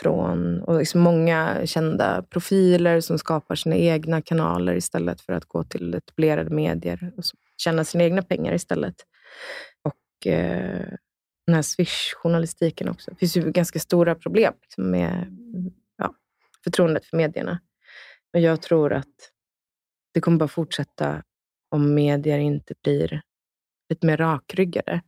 [0.00, 5.64] Från, och liksom många kända profiler som skapar sina egna kanaler istället för att gå
[5.64, 7.24] till etablerade medier och
[7.56, 8.94] tjäna sina egna pengar istället.
[9.82, 10.86] Och eh,
[11.46, 13.10] den här Swish-journalistiken också.
[13.10, 15.26] Det finns ju ganska stora problem liksom, med
[16.64, 17.60] förtroendet för medierna.
[18.32, 19.30] Men jag tror att
[20.14, 21.22] det kommer bara fortsätta
[21.70, 23.22] om medier inte blir
[23.88, 25.02] lite mer rakryggade.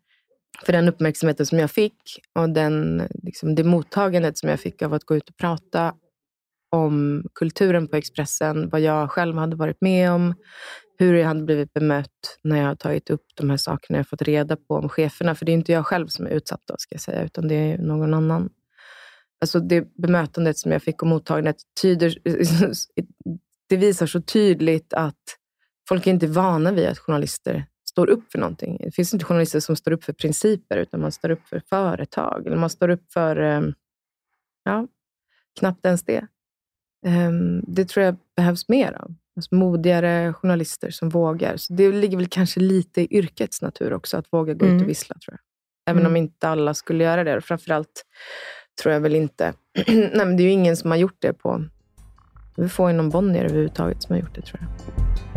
[0.64, 4.94] För den uppmärksamheten som jag fick och den, liksom, det mottagandet som jag fick av
[4.94, 5.94] att gå ut och prata
[6.70, 10.34] om kulturen på Expressen, vad jag själv hade varit med om,
[10.98, 14.22] hur jag hade blivit bemött när jag har tagit upp de här sakerna jag fått
[14.22, 15.34] reda på om cheferna.
[15.34, 17.54] För det är inte jag själv som är utsatt då, ska jag säga, utan det
[17.54, 18.50] är någon annan.
[19.40, 22.18] Alltså det bemötandet som jag fick och mottagandet tyder,
[23.68, 25.22] det visar så tydligt att
[25.88, 27.66] folk är inte vana vid att journalister
[27.96, 28.76] står upp för någonting.
[28.80, 32.46] Det finns inte journalister som står upp för principer, utan man står upp för företag.
[32.46, 33.60] Eller man står upp för, eh,
[34.64, 34.86] ja,
[35.58, 36.26] knappt ens det.
[37.06, 39.14] Ehm, det tror jag behövs mer av.
[39.36, 41.56] Alltså modigare journalister som vågar.
[41.56, 44.76] Så det ligger väl kanske lite i yrkets natur också, att våga gå mm.
[44.76, 44.88] ut och mm.
[44.88, 45.40] vissla, tror jag.
[45.92, 46.12] Även mm.
[46.12, 47.40] om inte alla skulle göra det.
[47.40, 48.04] framförallt
[48.82, 49.54] tror jag väl inte...
[49.86, 51.64] Nej, men det är ju ingen som har gjort det på...
[52.56, 55.35] Det är få inom Bonnier överhuvudtaget som har gjort det, tror jag.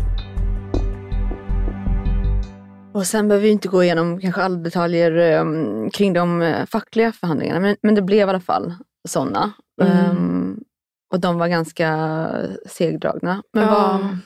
[2.92, 7.12] Och sen behöver vi inte gå igenom kanske alla detaljer um, kring de uh, fackliga
[7.12, 8.74] förhandlingarna, men, men det blev i alla fall
[9.08, 9.52] sådana.
[9.82, 10.10] Mm.
[10.10, 10.64] Um,
[11.12, 12.30] och de var ganska
[12.66, 13.42] segdragna.
[13.52, 14.18] Men ja, var...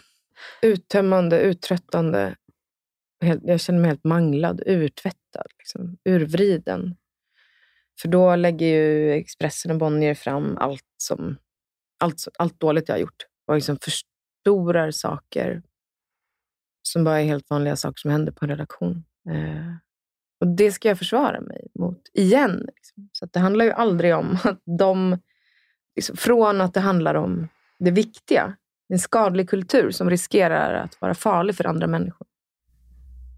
[0.62, 2.37] Uttömmande, uttröttande.
[3.42, 6.96] jag känner mig helt manglad, urtvättad, liksom, urvriden.
[8.00, 11.37] För då lägger ju Expressen och Bonnier fram allt, som,
[12.00, 15.62] allt, allt dåligt jag har gjort och liksom förstorar saker
[16.88, 19.05] som bara är helt vanliga saker som händer på en redaktion.
[19.31, 19.75] Eh,
[20.40, 22.66] och Det ska jag försvara mig mot igen.
[22.75, 23.09] Liksom.
[23.12, 25.18] Så det handlar ju aldrig om att de...
[25.97, 28.57] Liksom, från att det handlar om det viktiga,
[28.88, 32.27] en skadlig kultur som riskerar att vara farlig för andra människor,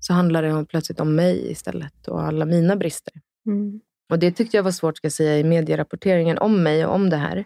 [0.01, 3.15] så handlar det om, plötsligt om mig istället och alla mina brister.
[3.47, 3.81] Mm.
[4.11, 7.17] Och Det tyckte jag var svårt ska säga, i medierapporteringen om mig och om det
[7.17, 7.45] här.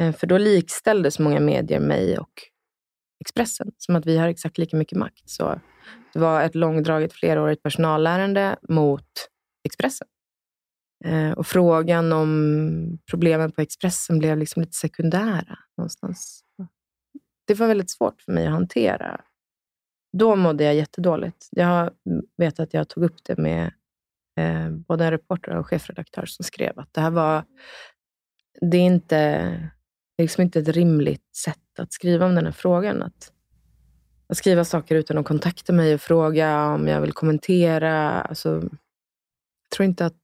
[0.00, 2.49] Eh, för då likställdes många medier mig och
[3.20, 5.30] Expressen, som att vi har exakt lika mycket makt.
[5.30, 5.60] Så
[6.12, 9.28] det var ett långdraget flerårigt personalärende mot
[9.64, 10.08] Expressen.
[11.04, 16.44] Eh, och frågan om problemen på Expressen blev liksom lite sekundära någonstans.
[17.46, 19.20] Det var väldigt svårt för mig att hantera.
[20.18, 21.48] Då mådde jag jättedåligt.
[21.50, 21.90] Jag
[22.36, 23.72] vet att jag tog upp det med
[24.40, 27.44] eh, både en reporter och chefredaktör som skrev att det här var...
[28.60, 29.16] Det är inte
[30.16, 33.02] det är liksom inte ett rimligt sätt att skriva om den här frågan.
[33.02, 33.32] Att,
[34.28, 38.20] att skriva saker utan att kontakta mig och fråga om jag vill kommentera.
[38.20, 40.22] Alltså, jag, tror inte att,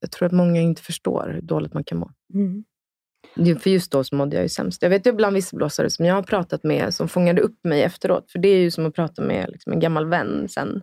[0.00, 2.10] jag tror att många inte förstår hur dåligt man kan må.
[2.34, 2.64] Mm.
[3.60, 4.82] För just då så mådde jag ju sämst.
[4.82, 8.30] Jag vet ju bland visselblåsare som jag har pratat med som fångade upp mig efteråt.
[8.30, 10.82] För det är ju som att prata med liksom en gammal vän sen.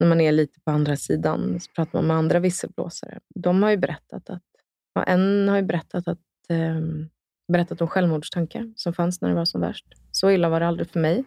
[0.00, 3.18] När man är lite på andra sidan så pratar man med andra visselblåsare.
[3.34, 4.42] De har ju berättat att,
[4.94, 7.08] ja, en har ju berättat att um,
[7.50, 9.86] berättat om självmordstankar som fanns när det var som värst.
[10.12, 11.24] Så illa var det aldrig för mig.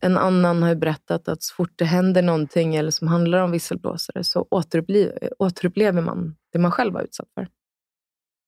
[0.00, 4.24] En annan har berättat att så fort det händer någonting eller som handlar om visselblåsare
[4.24, 7.48] så återupplever, återupplever man det man själv var utsatt för.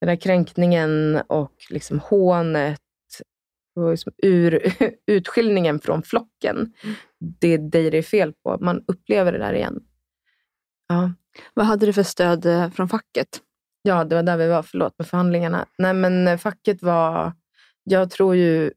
[0.00, 2.80] Den där kränkningen och liksom hånet
[3.76, 4.72] och liksom ur,
[5.06, 6.72] utskiljningen från flocken.
[7.18, 8.58] Det är dig det är fel på.
[8.60, 9.80] Man upplever det där igen.
[10.88, 11.12] Ja.
[11.54, 13.40] Vad hade du för stöd eh, från facket?
[13.86, 14.62] Ja, det var där vi var.
[14.62, 15.66] Förlåt med förhandlingarna.
[15.78, 17.32] Nej, men eh, facket var...
[17.84, 18.72] Jag tror ju...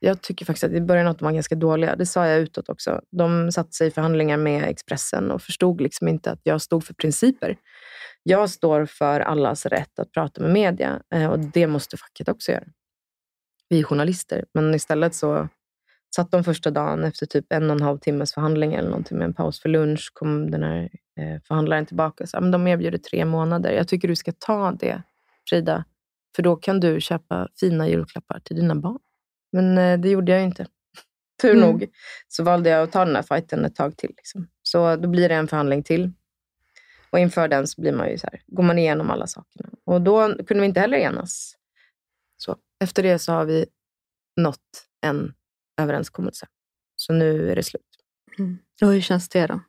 [0.00, 1.96] Jag tycker faktiskt att i början att de var ganska dåliga.
[1.96, 3.00] Det sa jag utåt också.
[3.10, 6.94] De satte sig i förhandlingar med Expressen och förstod liksom inte att jag stod för
[6.94, 7.56] principer.
[8.22, 12.52] Jag står för allas rätt att prata med media eh, och det måste facket också
[12.52, 12.64] göra.
[13.68, 15.48] Vi är journalister, men istället så
[16.14, 19.24] satt de första dagen efter typ en och en halv timmes förhandling eller någonting med
[19.24, 20.88] en paus för lunch, kom den här
[21.20, 23.70] eh, förhandlaren tillbaka och sa att de erbjuder tre månader.
[23.72, 25.02] Jag tycker du ska ta det,
[25.48, 25.84] Frida,
[26.36, 28.98] för då kan du köpa fina julklappar till dina barn.
[29.52, 30.66] Men eh, det gjorde jag inte.
[31.42, 31.70] Tur mm.
[31.70, 31.86] nog
[32.28, 34.10] så valde jag att ta den här fighten ett tag till.
[34.16, 34.48] Liksom.
[34.62, 36.12] Så då blir det en förhandling till.
[37.10, 39.68] Och inför den så blir man ju så här, går man igenom alla sakerna.
[39.84, 41.56] Och då kunde vi inte heller enas.
[42.36, 43.66] Så efter det så har vi
[44.36, 45.34] nått en
[45.82, 46.46] överenskommelse.
[46.96, 47.82] Så nu är det slut.
[48.38, 48.58] Mm.
[48.82, 49.60] Och hur känns det då?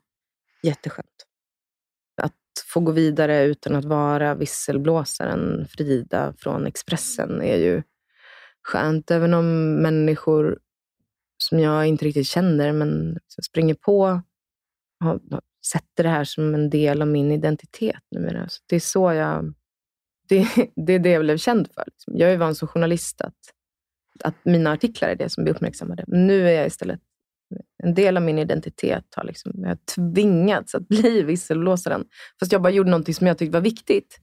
[0.64, 1.26] Jätteskönt.
[2.22, 2.34] Att
[2.68, 7.84] få gå vidare utan att vara visselblåsaren Frida från Expressen är ju
[8.64, 9.12] skönt.
[9.12, 10.60] Även om människor
[11.38, 14.22] som jag inte riktigt känner, men springer på
[15.04, 18.50] och sätter det här som en del av min identitet numera.
[18.50, 19.54] Så det är så jag...
[20.30, 21.84] Det, det är det jag blev känd för.
[21.86, 22.18] Liksom.
[22.18, 23.54] Jag är van som journalist att
[24.24, 26.04] att mina artiklar är det som blir uppmärksammade.
[26.08, 27.00] Men nu är jag istället
[27.84, 32.06] en del av min identitet har liksom, jag har tvingats att bli visselblåsaren.
[32.40, 34.20] Fast jag bara gjorde någonting som jag tyckte var viktigt.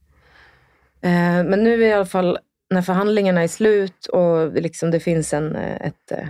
[1.01, 2.37] Eh, men nu är i alla fall,
[2.69, 6.27] när förhandlingarna är slut och det, liksom, det finns en, eh, ett, eh,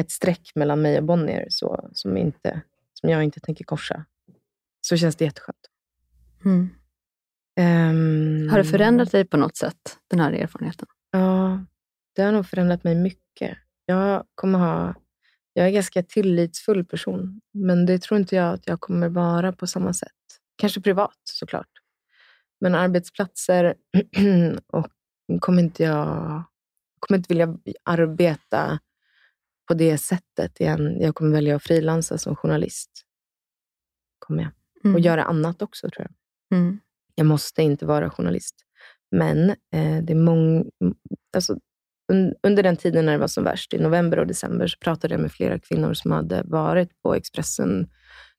[0.00, 2.60] ett streck mellan mig och Bonnier så, som, inte,
[2.94, 4.04] som jag inte tänker korsa,
[4.80, 5.56] så känns det jätteskönt.
[6.44, 6.70] Mm.
[7.60, 10.88] Um, har det förändrat dig på något sätt, den här erfarenheten?
[11.10, 11.64] Ja,
[12.12, 13.58] det har nog förändrat mig mycket.
[13.86, 14.94] Jag kommer ha
[15.52, 19.52] jag är en ganska tillitsfull person, men det tror inte jag att jag kommer vara
[19.52, 20.10] på samma sätt.
[20.56, 21.68] Kanske privat såklart.
[22.60, 23.74] Men arbetsplatser
[24.66, 24.86] och
[25.40, 26.44] kommer inte jag
[27.00, 28.78] kommer inte vilja arbeta
[29.68, 31.00] på det sättet igen.
[31.00, 32.90] Jag kommer välja att frilansa som journalist.
[34.18, 34.52] Kommer jag.
[34.84, 34.94] Mm.
[34.94, 36.58] Och göra annat också, tror jag.
[36.58, 36.80] Mm.
[37.14, 38.56] Jag måste inte vara journalist.
[39.10, 40.64] Men eh, det är många...
[41.32, 41.58] Alltså,
[42.10, 45.14] un, under den tiden när det var som värst, i november och december, så pratade
[45.14, 47.88] jag med flera kvinnor som hade varit på Expressen,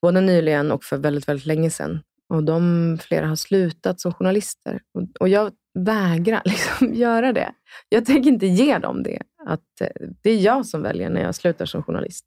[0.02, 2.00] både nyligen och för väldigt, väldigt länge sedan.
[2.28, 4.80] Och de, flera har slutat som journalister.
[4.94, 7.52] Och, och jag vägrar liksom göra det.
[7.88, 9.22] Jag tänker inte ge dem det.
[9.46, 12.26] Att, eh, det är jag som väljer när jag slutar som journalist.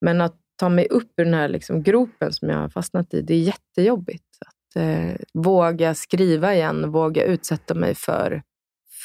[0.00, 3.22] Men att ta mig upp ur den här liksom gropen som jag har fastnat i,
[3.22, 4.38] det är jättejobbigt.
[4.46, 8.42] Att eh, våga skriva igen, våga utsätta mig för,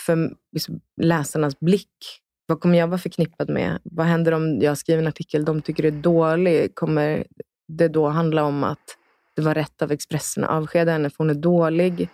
[0.07, 2.21] för liksom, läsarnas blick.
[2.45, 3.79] Vad kommer jag vara förknippad med?
[3.83, 6.75] Vad händer om jag skriver en artikel de tycker är dålig?
[6.75, 7.27] Kommer
[7.67, 8.97] det då handla om att
[9.35, 12.09] det var rätt av Expressen att avskeda henne för hon är dålig?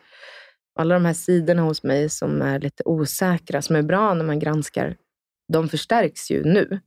[0.76, 4.40] alla de här sidorna hos mig som är lite osäkra, som är bra när man
[4.40, 4.96] granskar,
[5.54, 6.80] de förstärks ju nu.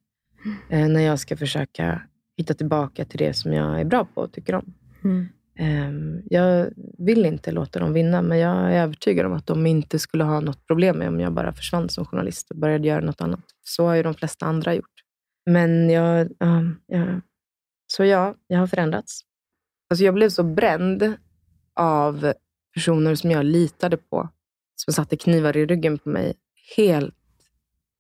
[0.71, 0.93] Mm.
[0.93, 2.03] när jag ska försöka
[2.37, 4.75] hitta tillbaka till det som jag är bra på och tycker om.
[5.05, 5.29] Mm.
[5.59, 9.99] Ehm, jag vill inte låta dem vinna, men jag är övertygad om att de inte
[9.99, 13.21] skulle ha något problem med om jag bara försvann som journalist och började göra något
[13.21, 13.45] annat.
[13.63, 15.03] Så har ju de flesta andra gjort.
[15.51, 16.29] Men jag.
[17.87, 19.21] Så ja, jag har förändrats.
[19.91, 21.17] Alltså jag blev så bränd
[21.75, 22.33] av
[22.75, 24.29] personer som jag litade på,
[24.77, 26.35] som satte knivar i ryggen på mig.
[26.77, 27.15] Helt,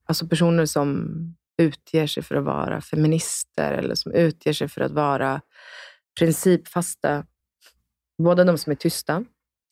[0.06, 1.10] alltså personer som
[1.58, 5.40] utger sig för att vara feminister eller som utger sig för att vara
[6.18, 7.24] principfasta.
[8.18, 9.24] Både de som är tysta,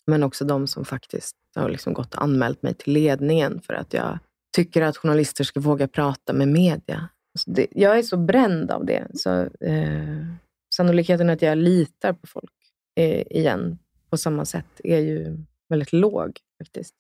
[0.07, 3.93] men också de som faktiskt har liksom gått och anmält mig till ledningen för att
[3.95, 4.19] jag
[4.57, 7.09] tycker att journalister ska våga prata med media.
[7.35, 9.07] Alltså det, jag är så bränd av det.
[9.15, 10.27] Så, eh,
[10.75, 12.53] sannolikheten att jag litar på folk
[12.97, 13.79] eh, igen
[14.11, 16.95] på samma sätt är ju väldigt låg faktiskt.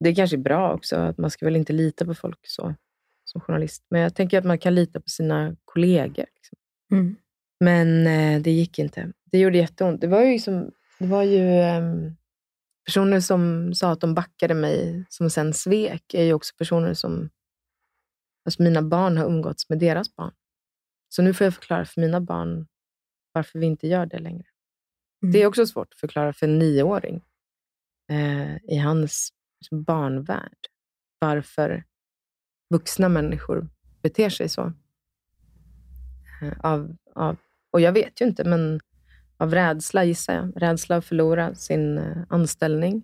[0.00, 2.74] Det kanske är bra också, att man ska väl inte lita på folk så
[3.24, 3.84] som journalist.
[3.90, 6.26] Men jag tänker att man kan lita på sina kollegor.
[6.34, 6.58] Liksom.
[6.92, 7.16] Mm.
[7.60, 9.12] Men eh, det gick inte.
[9.36, 10.00] Det gjorde jätteont.
[10.00, 11.82] Det var ju, liksom, det var ju eh,
[12.84, 17.30] personer som sa att de backade mig, som sen svek, är ju också personer som...
[18.44, 20.32] Alltså mina barn har umgåtts med deras barn.
[21.08, 22.66] Så nu får jag förklara för mina barn
[23.32, 24.46] varför vi inte gör det längre.
[25.22, 25.32] Mm.
[25.32, 27.24] Det är också svårt att förklara för en nioåring
[28.10, 29.32] eh, i hans
[29.70, 30.58] barnvärld
[31.18, 31.84] varför
[32.70, 33.68] vuxna människor
[34.02, 34.72] beter sig så.
[36.42, 37.36] Eh, av, av,
[37.70, 38.80] och jag vet ju inte, men
[39.38, 40.52] av rädsla gissar jag.
[40.62, 43.02] Rädsla att förlora sin eh, anställning.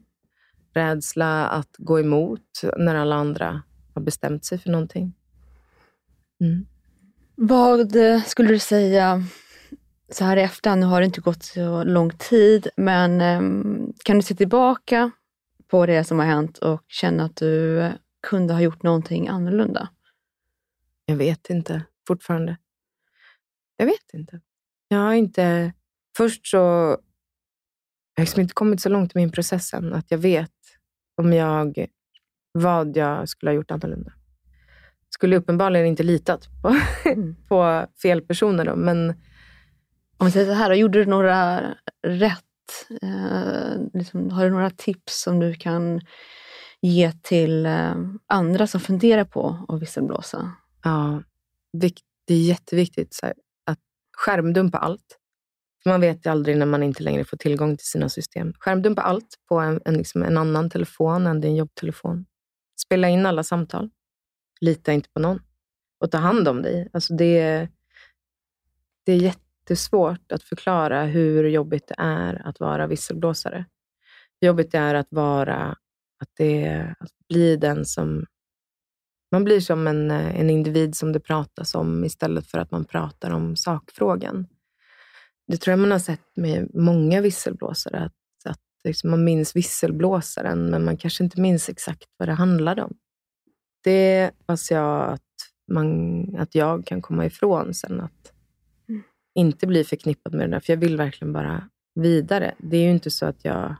[0.74, 3.62] Rädsla att gå emot när alla andra
[3.94, 5.14] har bestämt sig för någonting.
[6.40, 6.66] Mm.
[7.34, 9.22] Vad eh, skulle du säga
[10.08, 14.16] så här i efterhand, nu har det inte gått så lång tid, men um, kan
[14.16, 15.10] du se tillbaka
[15.70, 17.88] på det som har hänt och känna att du
[18.22, 19.88] kunde ha gjort någonting annorlunda?
[21.06, 22.56] Jag vet inte fortfarande.
[23.76, 24.40] Jag vet inte.
[24.88, 25.72] Jag har inte...
[26.16, 26.56] Först så...
[28.14, 30.50] Jag har liksom inte kommit så långt i min process än att jag vet
[31.16, 31.86] om jag,
[32.52, 34.12] vad jag skulle ha gjort annorlunda.
[35.10, 37.36] Skulle uppenbarligen inte litat på, mm.
[37.48, 39.10] på fel personer, då, men
[40.16, 41.60] om vi säger så här, gjorde du några
[42.06, 42.44] rätt?
[43.02, 46.00] Eh, liksom, har du några tips som du kan
[46.80, 47.94] ge till eh,
[48.26, 50.52] andra som funderar på att visselblåsa?
[50.84, 51.22] Ja,
[51.72, 51.86] det
[52.26, 53.34] är jätteviktigt här,
[53.66, 53.78] att
[54.16, 55.18] skärmdumpa allt.
[55.84, 58.52] Man vet ju aldrig när man inte längre får tillgång till sina system.
[58.58, 62.26] Skärmdumpa allt på en, en, liksom en annan telefon än din jobbtelefon.
[62.80, 63.90] Spela in alla samtal.
[64.60, 65.40] Lita inte på någon.
[66.00, 66.88] Och ta hand om dig.
[66.92, 67.68] Alltså det,
[69.06, 73.64] det är jättesvårt att förklara hur jobbigt det är att vara visselblåsare.
[74.40, 75.76] Hur jobbigt det är att vara,
[76.20, 78.26] att, det, att bli den som...
[79.30, 83.30] Man blir som en, en individ som det pratas om istället för att man pratar
[83.30, 84.46] om sakfrågan.
[85.52, 88.12] Det tror jag man har sett med många visselblåsare, att,
[88.44, 92.94] att liksom man minns visselblåsaren, men man kanske inte minns exakt vad det handlade om.
[93.84, 95.20] Det hoppas jag att,
[95.72, 98.00] man, att jag kan komma ifrån sen.
[98.00, 98.32] Att,
[99.34, 102.54] inte bli förknippad med det där, för jag vill verkligen bara vidare.
[102.58, 103.76] Det är ju inte så att jag...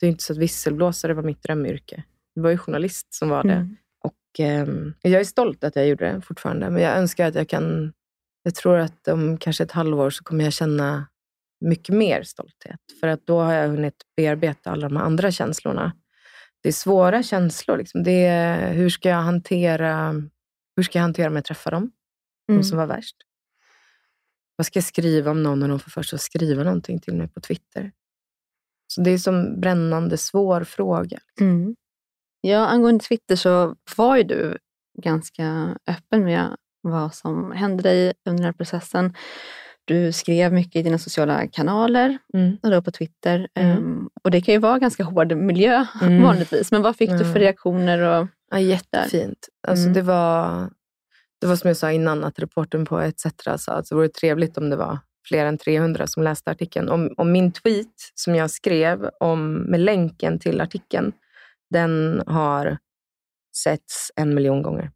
[0.00, 2.04] Det är inte så att visselblåsare var mitt drömyrke.
[2.34, 3.52] Det var ju journalist som var det.
[3.52, 3.76] Mm.
[4.04, 4.68] Och eh,
[5.02, 7.92] Jag är stolt att jag gjorde det fortfarande, men jag önskar att jag kan...
[8.42, 11.06] Jag tror att om kanske ett halvår så kommer jag känna
[11.62, 12.80] mycket mer stolthet.
[13.00, 15.92] För att då har jag hunnit bearbeta alla de andra känslorna.
[16.62, 17.76] Det är svåra känslor.
[17.76, 18.02] Liksom.
[18.02, 20.14] Det är, hur ska jag hantera
[20.76, 21.90] hur ska jag hantera om jag träffar dem?
[22.50, 22.62] mm.
[22.62, 23.16] som var värst.
[24.56, 27.14] Vad ska jag skriva om någon när de får för sig att skriva någonting till
[27.14, 27.92] mig på Twitter?
[28.86, 31.18] Så det är som brännande svår fråga.
[31.40, 31.76] Mm.
[32.40, 34.58] Ja, angående Twitter så var ju du
[35.02, 39.14] ganska öppen med vad som hände dig under den här processen.
[39.84, 42.56] Du skrev mycket i dina sociala kanaler mm.
[42.62, 43.48] och då på Twitter.
[43.54, 43.78] Mm.
[43.78, 46.22] Um, och det kan ju vara ganska hård miljö mm.
[46.22, 46.72] vanligtvis.
[46.72, 47.98] Men vad fick du för reaktioner?
[47.98, 49.48] Och ja, jättefint.
[49.68, 49.94] Alltså, mm.
[49.94, 50.70] det, var,
[51.40, 53.26] det var som jag sa innan, att reporten på ETC
[53.58, 56.88] sa att det vore trevligt om det var fler än 300 som läste artikeln.
[56.88, 61.12] Om, om min tweet som jag skrev om, med länken till artikeln,
[61.70, 62.78] den har
[63.56, 64.90] setts en miljon gånger.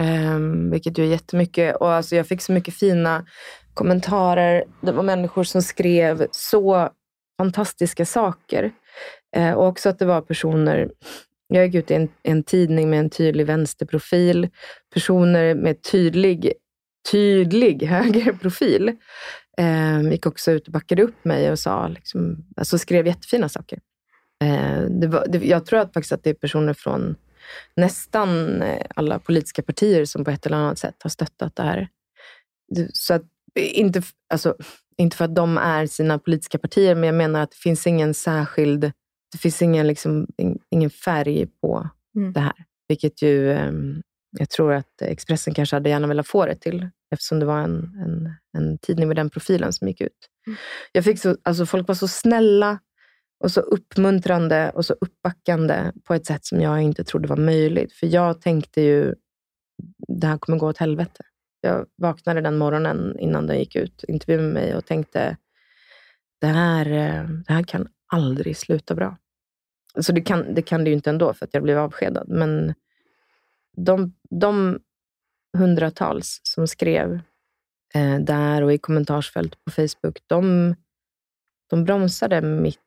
[0.00, 1.76] Um, vilket ju är jättemycket.
[1.76, 3.26] Och alltså jag fick så mycket fina
[3.74, 4.64] kommentarer.
[4.80, 6.90] Det var människor som skrev så
[7.38, 8.72] fantastiska saker.
[9.36, 10.90] Eh, och också att det var personer
[11.48, 14.48] jag gick ut i en, en, tidning med en tydlig vänsterprofil.
[14.94, 16.52] Personer med tydlig,
[17.12, 18.96] tydlig högerprofil
[19.58, 23.78] eh, gick också ut och backade upp mig och sa, liksom, alltså skrev jättefina saker.
[24.44, 27.16] Eh, det var, det, jag tror att, faktiskt att det är personer från
[27.76, 31.88] nästan eh, alla politiska partier som på ett eller annat sätt har stöttat det här.
[32.92, 33.22] Så att,
[33.54, 34.54] inte, alltså,
[34.96, 38.14] inte för att de är sina politiska partier, men jag menar att det finns ingen
[38.14, 38.80] särskild,
[39.32, 40.26] det finns ingen, liksom,
[40.70, 42.32] ingen färg på mm.
[42.32, 42.64] det här.
[42.88, 44.02] Vilket ju, ehm,
[44.38, 47.74] jag tror att Expressen kanske hade gärna velat få det till, eftersom det var en,
[48.06, 50.28] en, en tidning med den profilen som gick ut.
[50.46, 50.58] Mm.
[50.92, 52.78] Jag fick så, alltså folk var så snälla,
[53.40, 57.92] och så uppmuntrande och så uppbackande på ett sätt som jag inte trodde var möjligt.
[57.92, 59.14] För jag tänkte ju,
[60.08, 61.24] det här kommer gå åt helvete.
[61.60, 65.36] Jag vaknade den morgonen innan den gick ut, intervjuade med mig och tänkte,
[66.40, 69.16] det här, eh, det här kan aldrig sluta bra.
[69.94, 72.28] Alltså det, kan, det kan det ju inte ändå, för att jag blev avskedad.
[72.28, 72.74] Men
[73.76, 74.80] de, de
[75.58, 77.20] hundratals som skrev
[77.94, 80.74] eh, där och i kommentarsfält på Facebook, de,
[81.70, 82.78] de bromsade mitt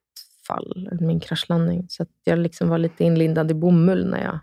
[0.48, 1.86] fall, min kraschlandning.
[1.90, 4.40] Så jag liksom var lite inlindad i bomull när jag,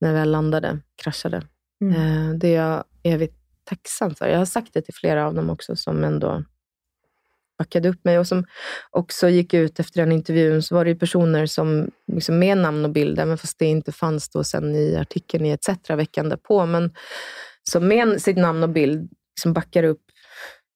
[0.00, 1.42] när jag väl landade, kraschade.
[1.80, 1.94] Mm.
[1.94, 4.28] Eh, det är jag evigt tacksam för.
[4.28, 6.44] Jag har sagt det till flera av dem också, som ändå
[7.58, 8.44] backade upp mig och som
[8.90, 10.62] också gick ut efter den intervjun.
[10.62, 14.28] Så var det personer som liksom med namn och bild, även fast det inte fanns
[14.28, 16.94] då sen i artikeln i ETC veckan därpå, men
[17.70, 20.02] som med sitt namn och bild liksom backar upp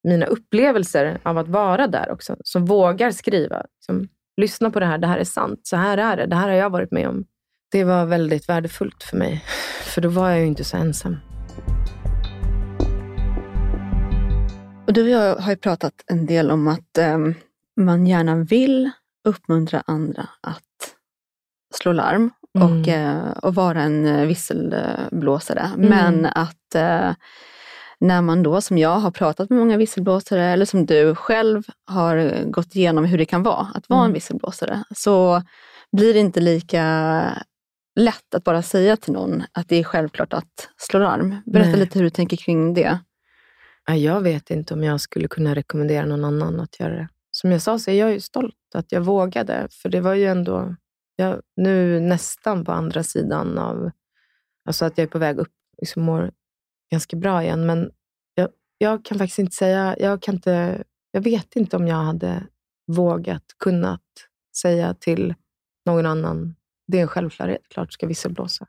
[0.04, 2.36] mina upplevelser av att vara där också.
[2.44, 3.66] Som vågar skriva.
[3.86, 5.60] Som, Lyssna på det här, det här är sant.
[5.62, 7.24] Så här är det, det här har jag varit med om.
[7.72, 9.44] Det var väldigt värdefullt för mig,
[9.94, 11.16] för då var jag ju inte så ensam.
[14.86, 17.34] Och du och jag har ju pratat en del om att um,
[17.76, 18.90] man gärna vill
[19.24, 20.94] uppmuntra andra att
[21.74, 22.80] slå larm mm.
[22.80, 25.70] och, uh, och vara en uh, visselblåsare.
[25.74, 25.88] Mm.
[25.88, 27.14] Men att uh,
[27.98, 32.44] när man då, som jag, har pratat med många visselblåsare eller som du själv har
[32.50, 34.10] gått igenom hur det kan vara att vara mm.
[34.10, 35.42] en visselblåsare, så
[35.92, 36.82] blir det inte lika
[38.00, 41.36] lätt att bara säga till någon att det är självklart att slå larm.
[41.46, 41.80] Berätta Nej.
[41.80, 42.98] lite hur du tänker kring det.
[43.86, 47.08] Jag vet inte om jag skulle kunna rekommendera någon annan att göra det.
[47.30, 50.26] Som jag sa så är jag ju stolt att jag vågade, för det var ju
[50.26, 50.76] ändå
[51.16, 53.90] jag, nu nästan på andra sidan av,
[54.64, 56.32] alltså att jag är på väg upp, liksom mår
[56.90, 57.66] ganska bra igen.
[57.66, 57.90] Men
[58.34, 62.46] jag, jag kan faktiskt inte säga, jag, kan inte, jag vet inte om jag hade
[62.86, 64.02] vågat, kunnat
[64.56, 65.34] säga till
[65.86, 66.54] någon annan,
[66.92, 68.66] det är en självklarhet, klart ska visselblåsa.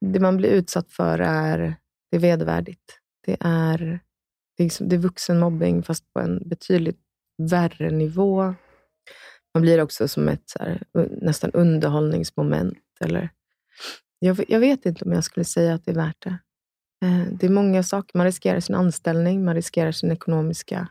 [0.00, 1.76] Det man blir utsatt för är,
[2.10, 2.98] det är vedervärdigt.
[3.26, 3.78] Det är,
[4.56, 7.00] det är, liksom, det är vuxenmobbing, fast på en betydligt
[7.42, 8.54] värre nivå.
[9.54, 10.82] Man blir också som ett här,
[11.22, 12.78] nästan underhållningsmoment.
[13.00, 13.30] Eller,
[14.18, 16.38] jag, jag, vet inte om jag skulle säga att det är värt det.
[17.04, 18.18] Eh, det är många saker.
[18.18, 20.88] Man riskerar sin anställning, man riskerar sin ekonomiska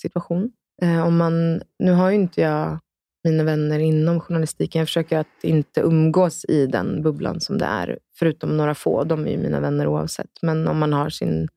[0.00, 0.52] situation.
[0.82, 2.78] Eh, om man, nu har ju inte jag
[3.26, 4.78] mina vänner inom journalistiken.
[4.78, 9.04] Jag försöker att inte umgås i den bubblan som det är, förutom några få.
[9.04, 10.30] De är ju mina vänner oavsett.
[10.42, 11.48] Men om man har sin,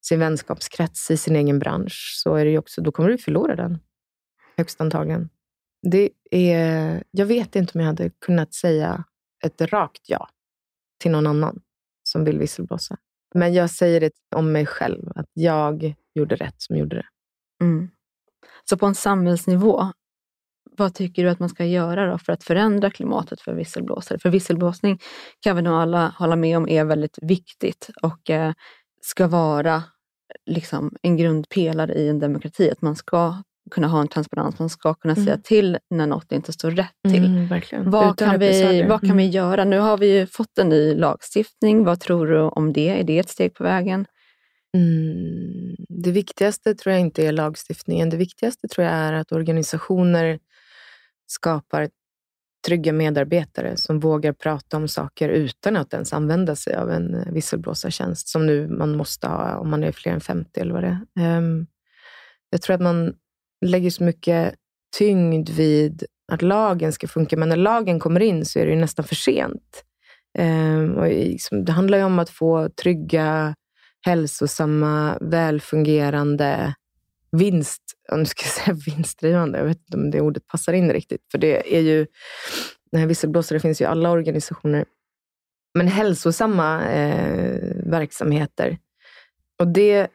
[0.00, 3.78] sin vänskapskrets i sin egen bransch, så är det också, då kommer du förlora den.
[4.56, 5.28] Högst antagligen.
[5.82, 9.04] Det är, jag vet inte om jag hade kunnat säga
[9.44, 10.28] ett rakt ja
[11.00, 11.60] till någon annan
[12.02, 12.96] som vill visselblåsa.
[13.34, 17.06] Men jag säger det om mig själv, att jag gjorde rätt som gjorde det.
[17.64, 17.90] Mm.
[18.64, 19.92] Så på en samhällsnivå,
[20.76, 24.18] vad tycker du att man ska göra för att förändra klimatet för visselblåsare?
[24.18, 24.98] För visselblåsning
[25.40, 28.52] kan vi nog alla hålla med om är väldigt viktigt och eh,
[29.02, 29.82] ska vara
[30.50, 32.70] liksom, en grundpelare i en demokrati.
[32.70, 35.42] Att man ska kunna ha en transparens, man ska kunna säga mm.
[35.42, 37.24] till när något inte står rätt till.
[37.24, 37.48] Mm,
[37.90, 39.64] vad, kan vi, vad kan vi göra?
[39.64, 41.84] Nu har vi fått en ny lagstiftning.
[41.84, 42.88] Vad tror du om det?
[42.88, 44.06] Är det ett steg på vägen?
[44.76, 48.10] Mm, det viktigaste tror jag inte är lagstiftningen.
[48.10, 50.38] Det viktigaste tror jag är att organisationer
[51.32, 51.88] skapar
[52.66, 57.32] trygga medarbetare som vågar prata om saker utan att ens använda sig av en eh,
[57.32, 60.98] visselblåsartjänst, som nu man måste ha om man är fler än 50 eller vad det
[61.16, 61.22] är.
[61.24, 61.66] Ehm,
[62.50, 63.14] jag tror att man
[63.64, 64.54] lägger så mycket
[64.98, 69.04] tyngd vid att lagen ska funka, men när lagen kommer in så är det nästan
[69.04, 69.84] för sent.
[70.38, 70.94] Ehm,
[71.64, 73.54] det handlar ju om att få trygga,
[74.06, 76.74] hälsosamma, välfungerande
[77.32, 81.20] vinst, nu ska jag säga vinstdrivande, jag vet inte om det ordet passar in riktigt,
[81.30, 82.06] för det är ju,
[82.92, 84.84] den här visselblåsare finns ju i alla organisationer,
[85.74, 88.78] men hälsosamma eh, verksamheter.
[89.58, 90.08] Och det,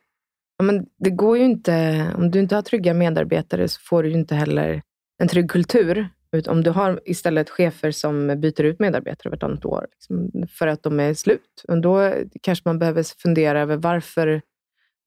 [0.57, 4.09] ja, men det går ju inte, om du inte har trygga medarbetare så får du
[4.09, 4.81] ju inte heller
[5.17, 6.09] en trygg kultur.
[6.47, 10.99] Om du har istället chefer som byter ut medarbetare vartannat år liksom, för att de
[10.99, 14.41] är slut, då kanske man behöver fundera över varför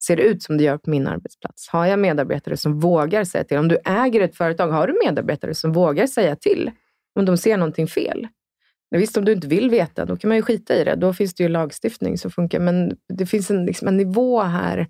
[0.05, 1.68] ser det ut som det gör på min arbetsplats?
[1.68, 3.59] Har jag medarbetare som vågar säga till?
[3.59, 6.70] Om du äger ett företag, har du medarbetare som vågar säga till
[7.18, 8.28] om de ser någonting fel?
[8.90, 10.94] Visst, om du inte vill veta, då kan man ju skita i det.
[10.94, 12.61] Då finns det ju lagstiftning som funkar.
[12.61, 14.86] Men det finns en, liksom en nivå här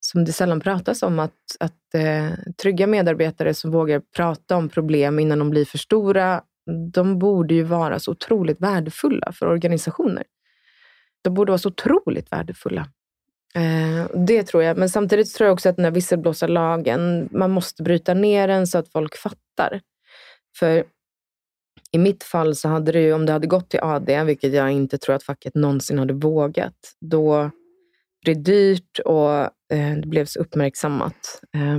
[0.00, 2.30] som det sällan pratas om, att, att eh,
[2.62, 6.42] trygga medarbetare som vågar prata om problem innan de blir för stora,
[6.92, 10.24] de borde ju vara så otroligt värdefulla för organisationer.
[11.22, 12.88] De borde vara så otroligt värdefulla.
[13.56, 14.76] Eh, det tror jag.
[14.76, 18.78] Men samtidigt tror jag också att den här visselblåsarlagen, man måste bryta ner den så
[18.78, 19.80] att folk fattar.
[20.58, 20.84] För
[21.92, 24.70] i mitt fall så hade det ju, om det hade gått till AD, vilket jag
[24.70, 27.50] inte tror att facket någonsin hade vågat, då
[28.24, 29.32] blev det dyrt och
[29.72, 31.40] eh, det blev så uppmärksammat.
[31.54, 31.78] Eh,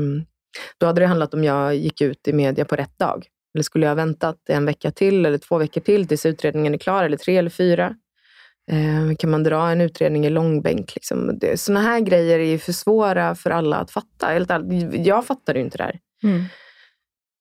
[0.78, 3.28] då hade det handlat om jag gick ut i media på rätt dag.
[3.54, 6.78] Eller skulle jag ha väntat en vecka till eller två veckor till tills utredningen är
[6.78, 7.96] klar, eller tre eller fyra?
[8.72, 10.96] Eh, kan man dra en utredning i långbänk?
[10.96, 11.40] Liksom?
[11.56, 14.40] Sådana här grejer är för svåra för alla att fatta.
[14.94, 16.00] Jag fattar ju inte det här.
[16.24, 16.44] Mm.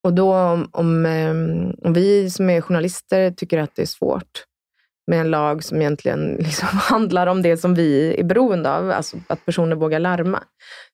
[0.04, 4.44] Och då om, om, ehm, om, vi som är journalister tycker att det är svårt
[5.06, 9.16] med en lag som egentligen liksom handlar om det som vi är beroende av, alltså
[9.26, 10.42] att personer vågar larma.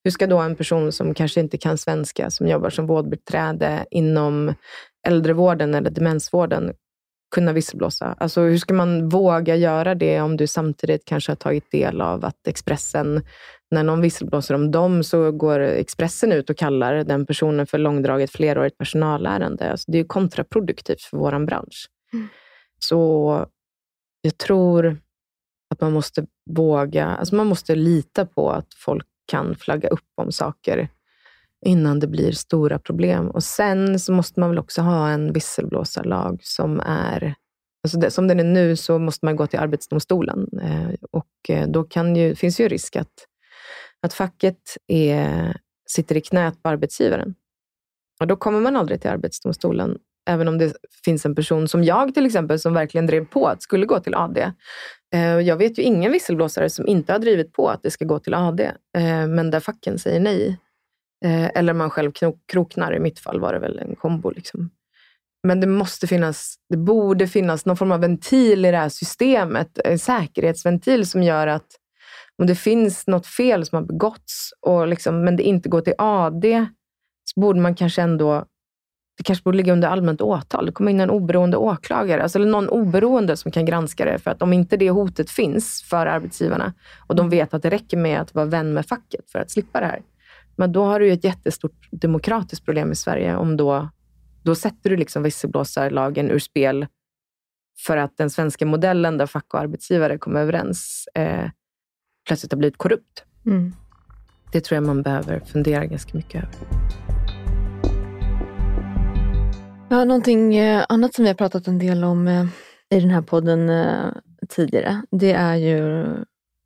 [0.04, 4.54] Hur ska då en person som kanske inte kan svenska, som jobbar som vårdbiträde inom
[5.06, 6.72] äldrevården eller demensvården
[7.30, 8.16] kunna visselblåsa?
[8.18, 12.24] Alltså, hur ska man våga göra det om du samtidigt kanske har tagit del av
[12.24, 13.22] att Expressen,
[13.70, 18.30] när någon visselblåser om dem, så går Expressen ut och kallar den personen för långdraget
[18.30, 19.70] flerårigt personalärende.
[19.70, 21.88] Alltså, det är kontraproduktivt för vår bransch.
[22.12, 22.28] Mm.
[22.78, 23.46] Så
[24.22, 24.96] jag tror
[25.70, 30.32] att man måste våga, alltså man måste lita på att folk kan flagga upp om
[30.32, 30.88] saker
[31.66, 33.30] innan det blir stora problem.
[33.30, 37.34] Och Sen så måste man väl också ha en visselblåsarlag som är...
[37.84, 41.68] Alltså det, som den är nu så måste man gå till Arbetsdomstolen eh, och eh,
[41.68, 43.12] då kan ju, finns ju risk att,
[44.02, 45.56] att facket är,
[45.90, 47.34] sitter i knät på arbetsgivaren.
[48.20, 49.98] Och Då kommer man aldrig till Arbetsdomstolen,
[50.28, 50.72] även om det
[51.04, 54.00] finns en person som jag till exempel, som verkligen drev på att det skulle gå
[54.00, 54.52] till AD.
[55.14, 58.18] Eh, jag vet ju ingen visselblåsare som inte har drivit på att det ska gå
[58.18, 58.64] till AD,
[58.96, 60.58] eh, men där facken säger nej.
[61.24, 62.12] Eh, eller man själv
[62.52, 62.94] kroknar.
[62.94, 64.30] I mitt fall var det väl en kombo.
[64.30, 64.70] Liksom.
[65.42, 69.78] Men det måste finnas, det borde finnas någon form av ventil i det här systemet.
[69.84, 71.66] En säkerhetsventil som gör att
[72.38, 75.94] om det finns något fel som har begåtts, och liksom, men det inte går till
[75.98, 76.66] AD,
[77.24, 78.44] så borde man kanske ändå
[79.16, 80.66] det kanske borde ligga under allmänt åtal.
[80.66, 84.18] Det kommer in en oberoende åklagare, alltså, eller någon oberoende som kan granska det.
[84.18, 86.72] För att om inte det hotet finns för arbetsgivarna
[87.06, 89.80] och de vet att det räcker med att vara vän med facket för att slippa
[89.80, 90.02] det här,
[90.60, 93.36] men då har du ett jättestort demokratiskt problem i Sverige.
[93.36, 93.88] om Då,
[94.42, 96.86] då sätter du liksom visselblåsarlagen ur spel
[97.86, 101.50] för att den svenska modellen där fack och arbetsgivare kommer överens eh,
[102.26, 103.24] plötsligt har blivit korrupt.
[103.46, 103.72] Mm.
[104.52, 106.56] Det tror jag man behöver fundera ganska mycket över.
[109.90, 112.46] Ja, någonting eh, annat som vi har pratat en del om eh,
[112.90, 114.12] i den här podden eh,
[114.48, 116.06] tidigare, det är ju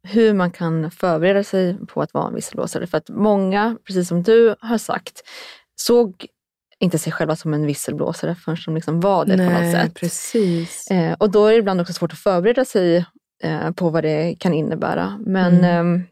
[0.04, 2.86] hur man kan förbereda sig på att vara en visselblåsare.
[2.86, 5.22] För att många, precis som du har sagt,
[5.76, 6.26] såg
[6.78, 9.94] inte sig själva som en visselblåsare förrän de liksom var det Nej, på något sätt.
[9.94, 10.90] Precis.
[10.90, 13.06] Eh, och då är det ibland också svårt att förbereda sig
[13.42, 15.20] eh, på vad det kan innebära.
[15.26, 15.96] Men mm.
[15.96, 16.02] eh,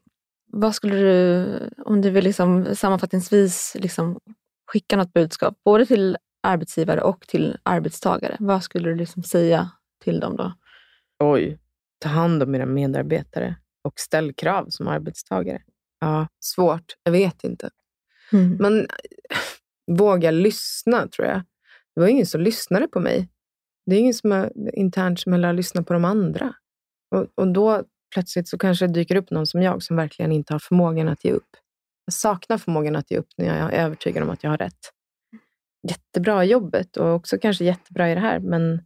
[0.52, 1.46] vad skulle du,
[1.84, 4.18] om du vill liksom sammanfattningsvis liksom
[4.72, 9.70] skicka något budskap, både till arbetsgivare och till arbetstagare, vad skulle du liksom säga
[10.04, 10.52] till dem då?
[11.24, 11.58] Oj,
[12.00, 15.62] ta hand om era medarbetare och ställ krav som arbetstagare.
[16.00, 16.96] Ja, svårt.
[17.02, 17.70] Jag vet inte.
[18.32, 18.56] Mm.
[18.60, 18.86] Men äh,
[19.96, 21.42] våga lyssna, tror jag.
[21.94, 23.28] Det var ingen som lyssnade på mig.
[23.86, 26.54] Det är ingen som är internt som heller har lyssnat på de andra.
[27.10, 30.54] Och, och då plötsligt så kanske det dyker upp någon som jag som verkligen inte
[30.54, 31.48] har förmågan att ge upp.
[32.04, 34.92] Jag saknar förmågan att ge upp när jag är övertygad om att jag har rätt.
[35.88, 38.82] Jättebra i jobbet och också kanske jättebra i det här, men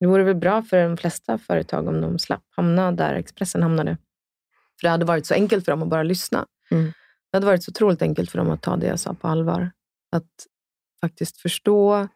[0.00, 3.96] det vore väl bra för de flesta företag om de slapp hamna där Expressen hamnade.
[4.80, 6.46] För det hade varit så enkelt för dem att bara lyssna.
[6.70, 6.84] Mm.
[7.30, 9.70] Det hade varit så otroligt enkelt för dem att ta det jag sa på allvar.
[10.12, 10.30] Att
[11.00, 12.08] faktiskt förstå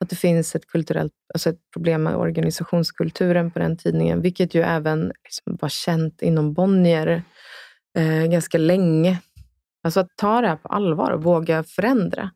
[0.00, 4.62] att det finns ett kulturellt alltså ett problem med organisationskulturen på den tidningen, vilket ju
[4.62, 7.22] även liksom var känt inom Bonnier
[7.98, 9.18] eh, ganska länge.
[9.82, 12.30] Alltså att ta det här på allvar och våga förändra.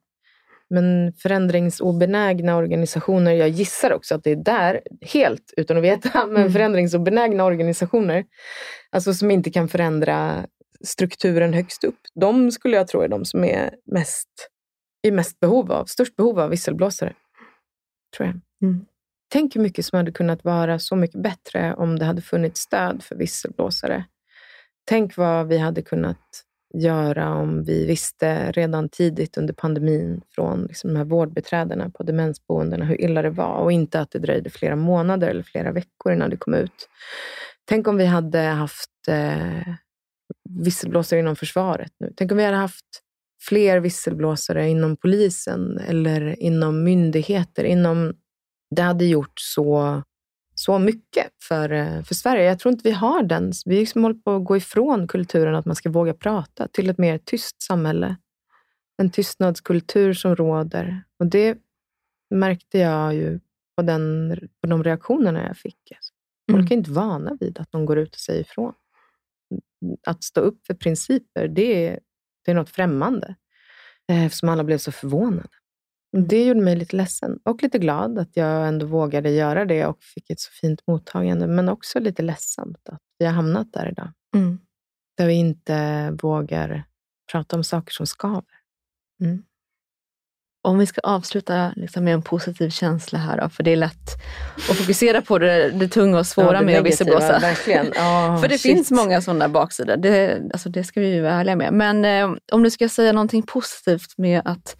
[0.70, 6.36] Men förändringsobenägna organisationer, jag gissar också att det är där, helt utan att veta, men
[6.36, 6.52] mm.
[6.52, 8.24] förändringsobenägna organisationer,
[8.90, 10.46] alltså som inte kan förändra
[10.84, 14.28] strukturen högst upp, de skulle jag tro är de som är mest
[15.02, 17.14] i mest behov av, störst behov av visselblåsare.
[18.16, 18.40] Tror jag.
[18.68, 18.86] Mm.
[19.32, 23.02] Tänk hur mycket som hade kunnat vara så mycket bättre om det hade funnits stöd
[23.02, 24.04] för visselblåsare.
[24.84, 26.44] Tänk vad vi hade kunnat
[26.74, 32.84] göra om vi visste redan tidigt under pandemin från liksom de här vårdbeträdena på demensboendena
[32.84, 36.30] hur illa det var och inte att det dröjde flera månader eller flera veckor innan
[36.30, 36.88] det kom ut.
[37.64, 39.74] Tänk om vi hade haft eh,
[40.50, 42.12] visselblåsare inom försvaret nu.
[42.16, 43.02] Tänk om vi hade haft
[43.40, 47.64] fler visselblåsare inom polisen eller inom myndigheter.
[47.64, 48.14] Inom,
[48.76, 50.02] det hade gjort så
[50.58, 52.44] så mycket för, eh, för Sverige.
[52.44, 53.52] Jag tror inte vi har den.
[53.66, 56.98] Vi liksom håller på att gå ifrån kulturen att man ska våga prata till ett
[56.98, 58.16] mer tyst samhälle.
[58.96, 61.02] En tystnadskultur som råder.
[61.18, 61.58] Och det
[62.30, 63.40] märkte jag ju
[63.76, 65.92] på, den, på de reaktionerna jag fick.
[66.50, 66.72] Folk mm.
[66.72, 68.72] är inte vana vid att någon går ut och säger ifrån.
[70.06, 72.00] Att stå upp för principer, det är,
[72.44, 73.34] det är något främmande.
[74.10, 75.57] Eh, eftersom alla blev så förvånade.
[76.12, 80.02] Det gjorde mig lite ledsen och lite glad att jag ändå vågade göra det och
[80.02, 81.46] fick ett så fint mottagande.
[81.46, 84.12] Men också lite ledsamt att vi har hamnat där idag.
[84.34, 84.58] Mm.
[85.16, 86.84] Där vi inte vågar
[87.32, 88.44] prata om saker som skaver.
[89.22, 89.42] Mm.
[90.62, 94.10] Om vi ska avsluta liksom med en positiv känsla här, då, för det är lätt
[94.56, 97.36] att fokusera på det, det tunga och svåra ja, med att visselblåsa.
[97.36, 97.40] Oh,
[98.40, 98.72] för det shit.
[98.72, 101.72] finns många sådana baksidor, det, alltså det ska vi ju vara ärliga med.
[101.72, 104.76] Men eh, om du ska säga någonting positivt med att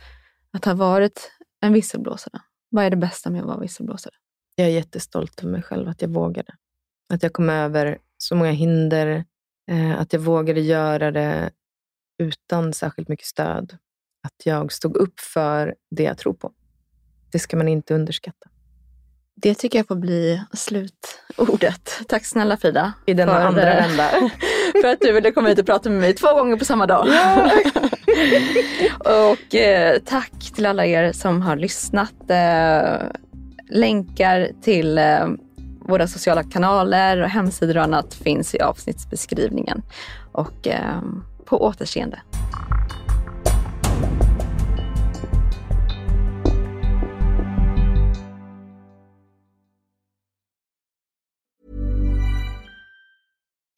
[0.53, 2.41] att ha varit en visselblåsare?
[2.71, 4.15] Vad är det bästa med att vara visselblåsare?
[4.55, 6.55] Jag är jättestolt över mig själv, att jag vågade.
[7.13, 9.25] Att jag kom över så många hinder,
[9.71, 11.51] eh, att jag vågade göra det
[12.19, 13.77] utan särskilt mycket stöd.
[14.23, 16.53] Att jag stod upp för det jag tror på.
[17.33, 18.49] Det ska man inte underskatta.
[19.35, 22.01] Det tycker jag får bli slutordet.
[22.09, 22.93] Tack snälla Frida.
[23.07, 24.11] I denna för, andra vända.
[24.83, 27.09] för att du ville komma hit och prata med mig två gånger på samma dag.
[27.09, 27.51] Ja.
[28.99, 32.31] och eh, tack till alla er som har lyssnat.
[32.31, 33.07] Eh,
[33.71, 35.27] länkar till eh,
[35.81, 39.83] våra sociala kanaler och hemsidor och annat finns i avsnittsbeskrivningen.
[40.33, 41.03] Och eh,
[41.45, 42.21] på återseende.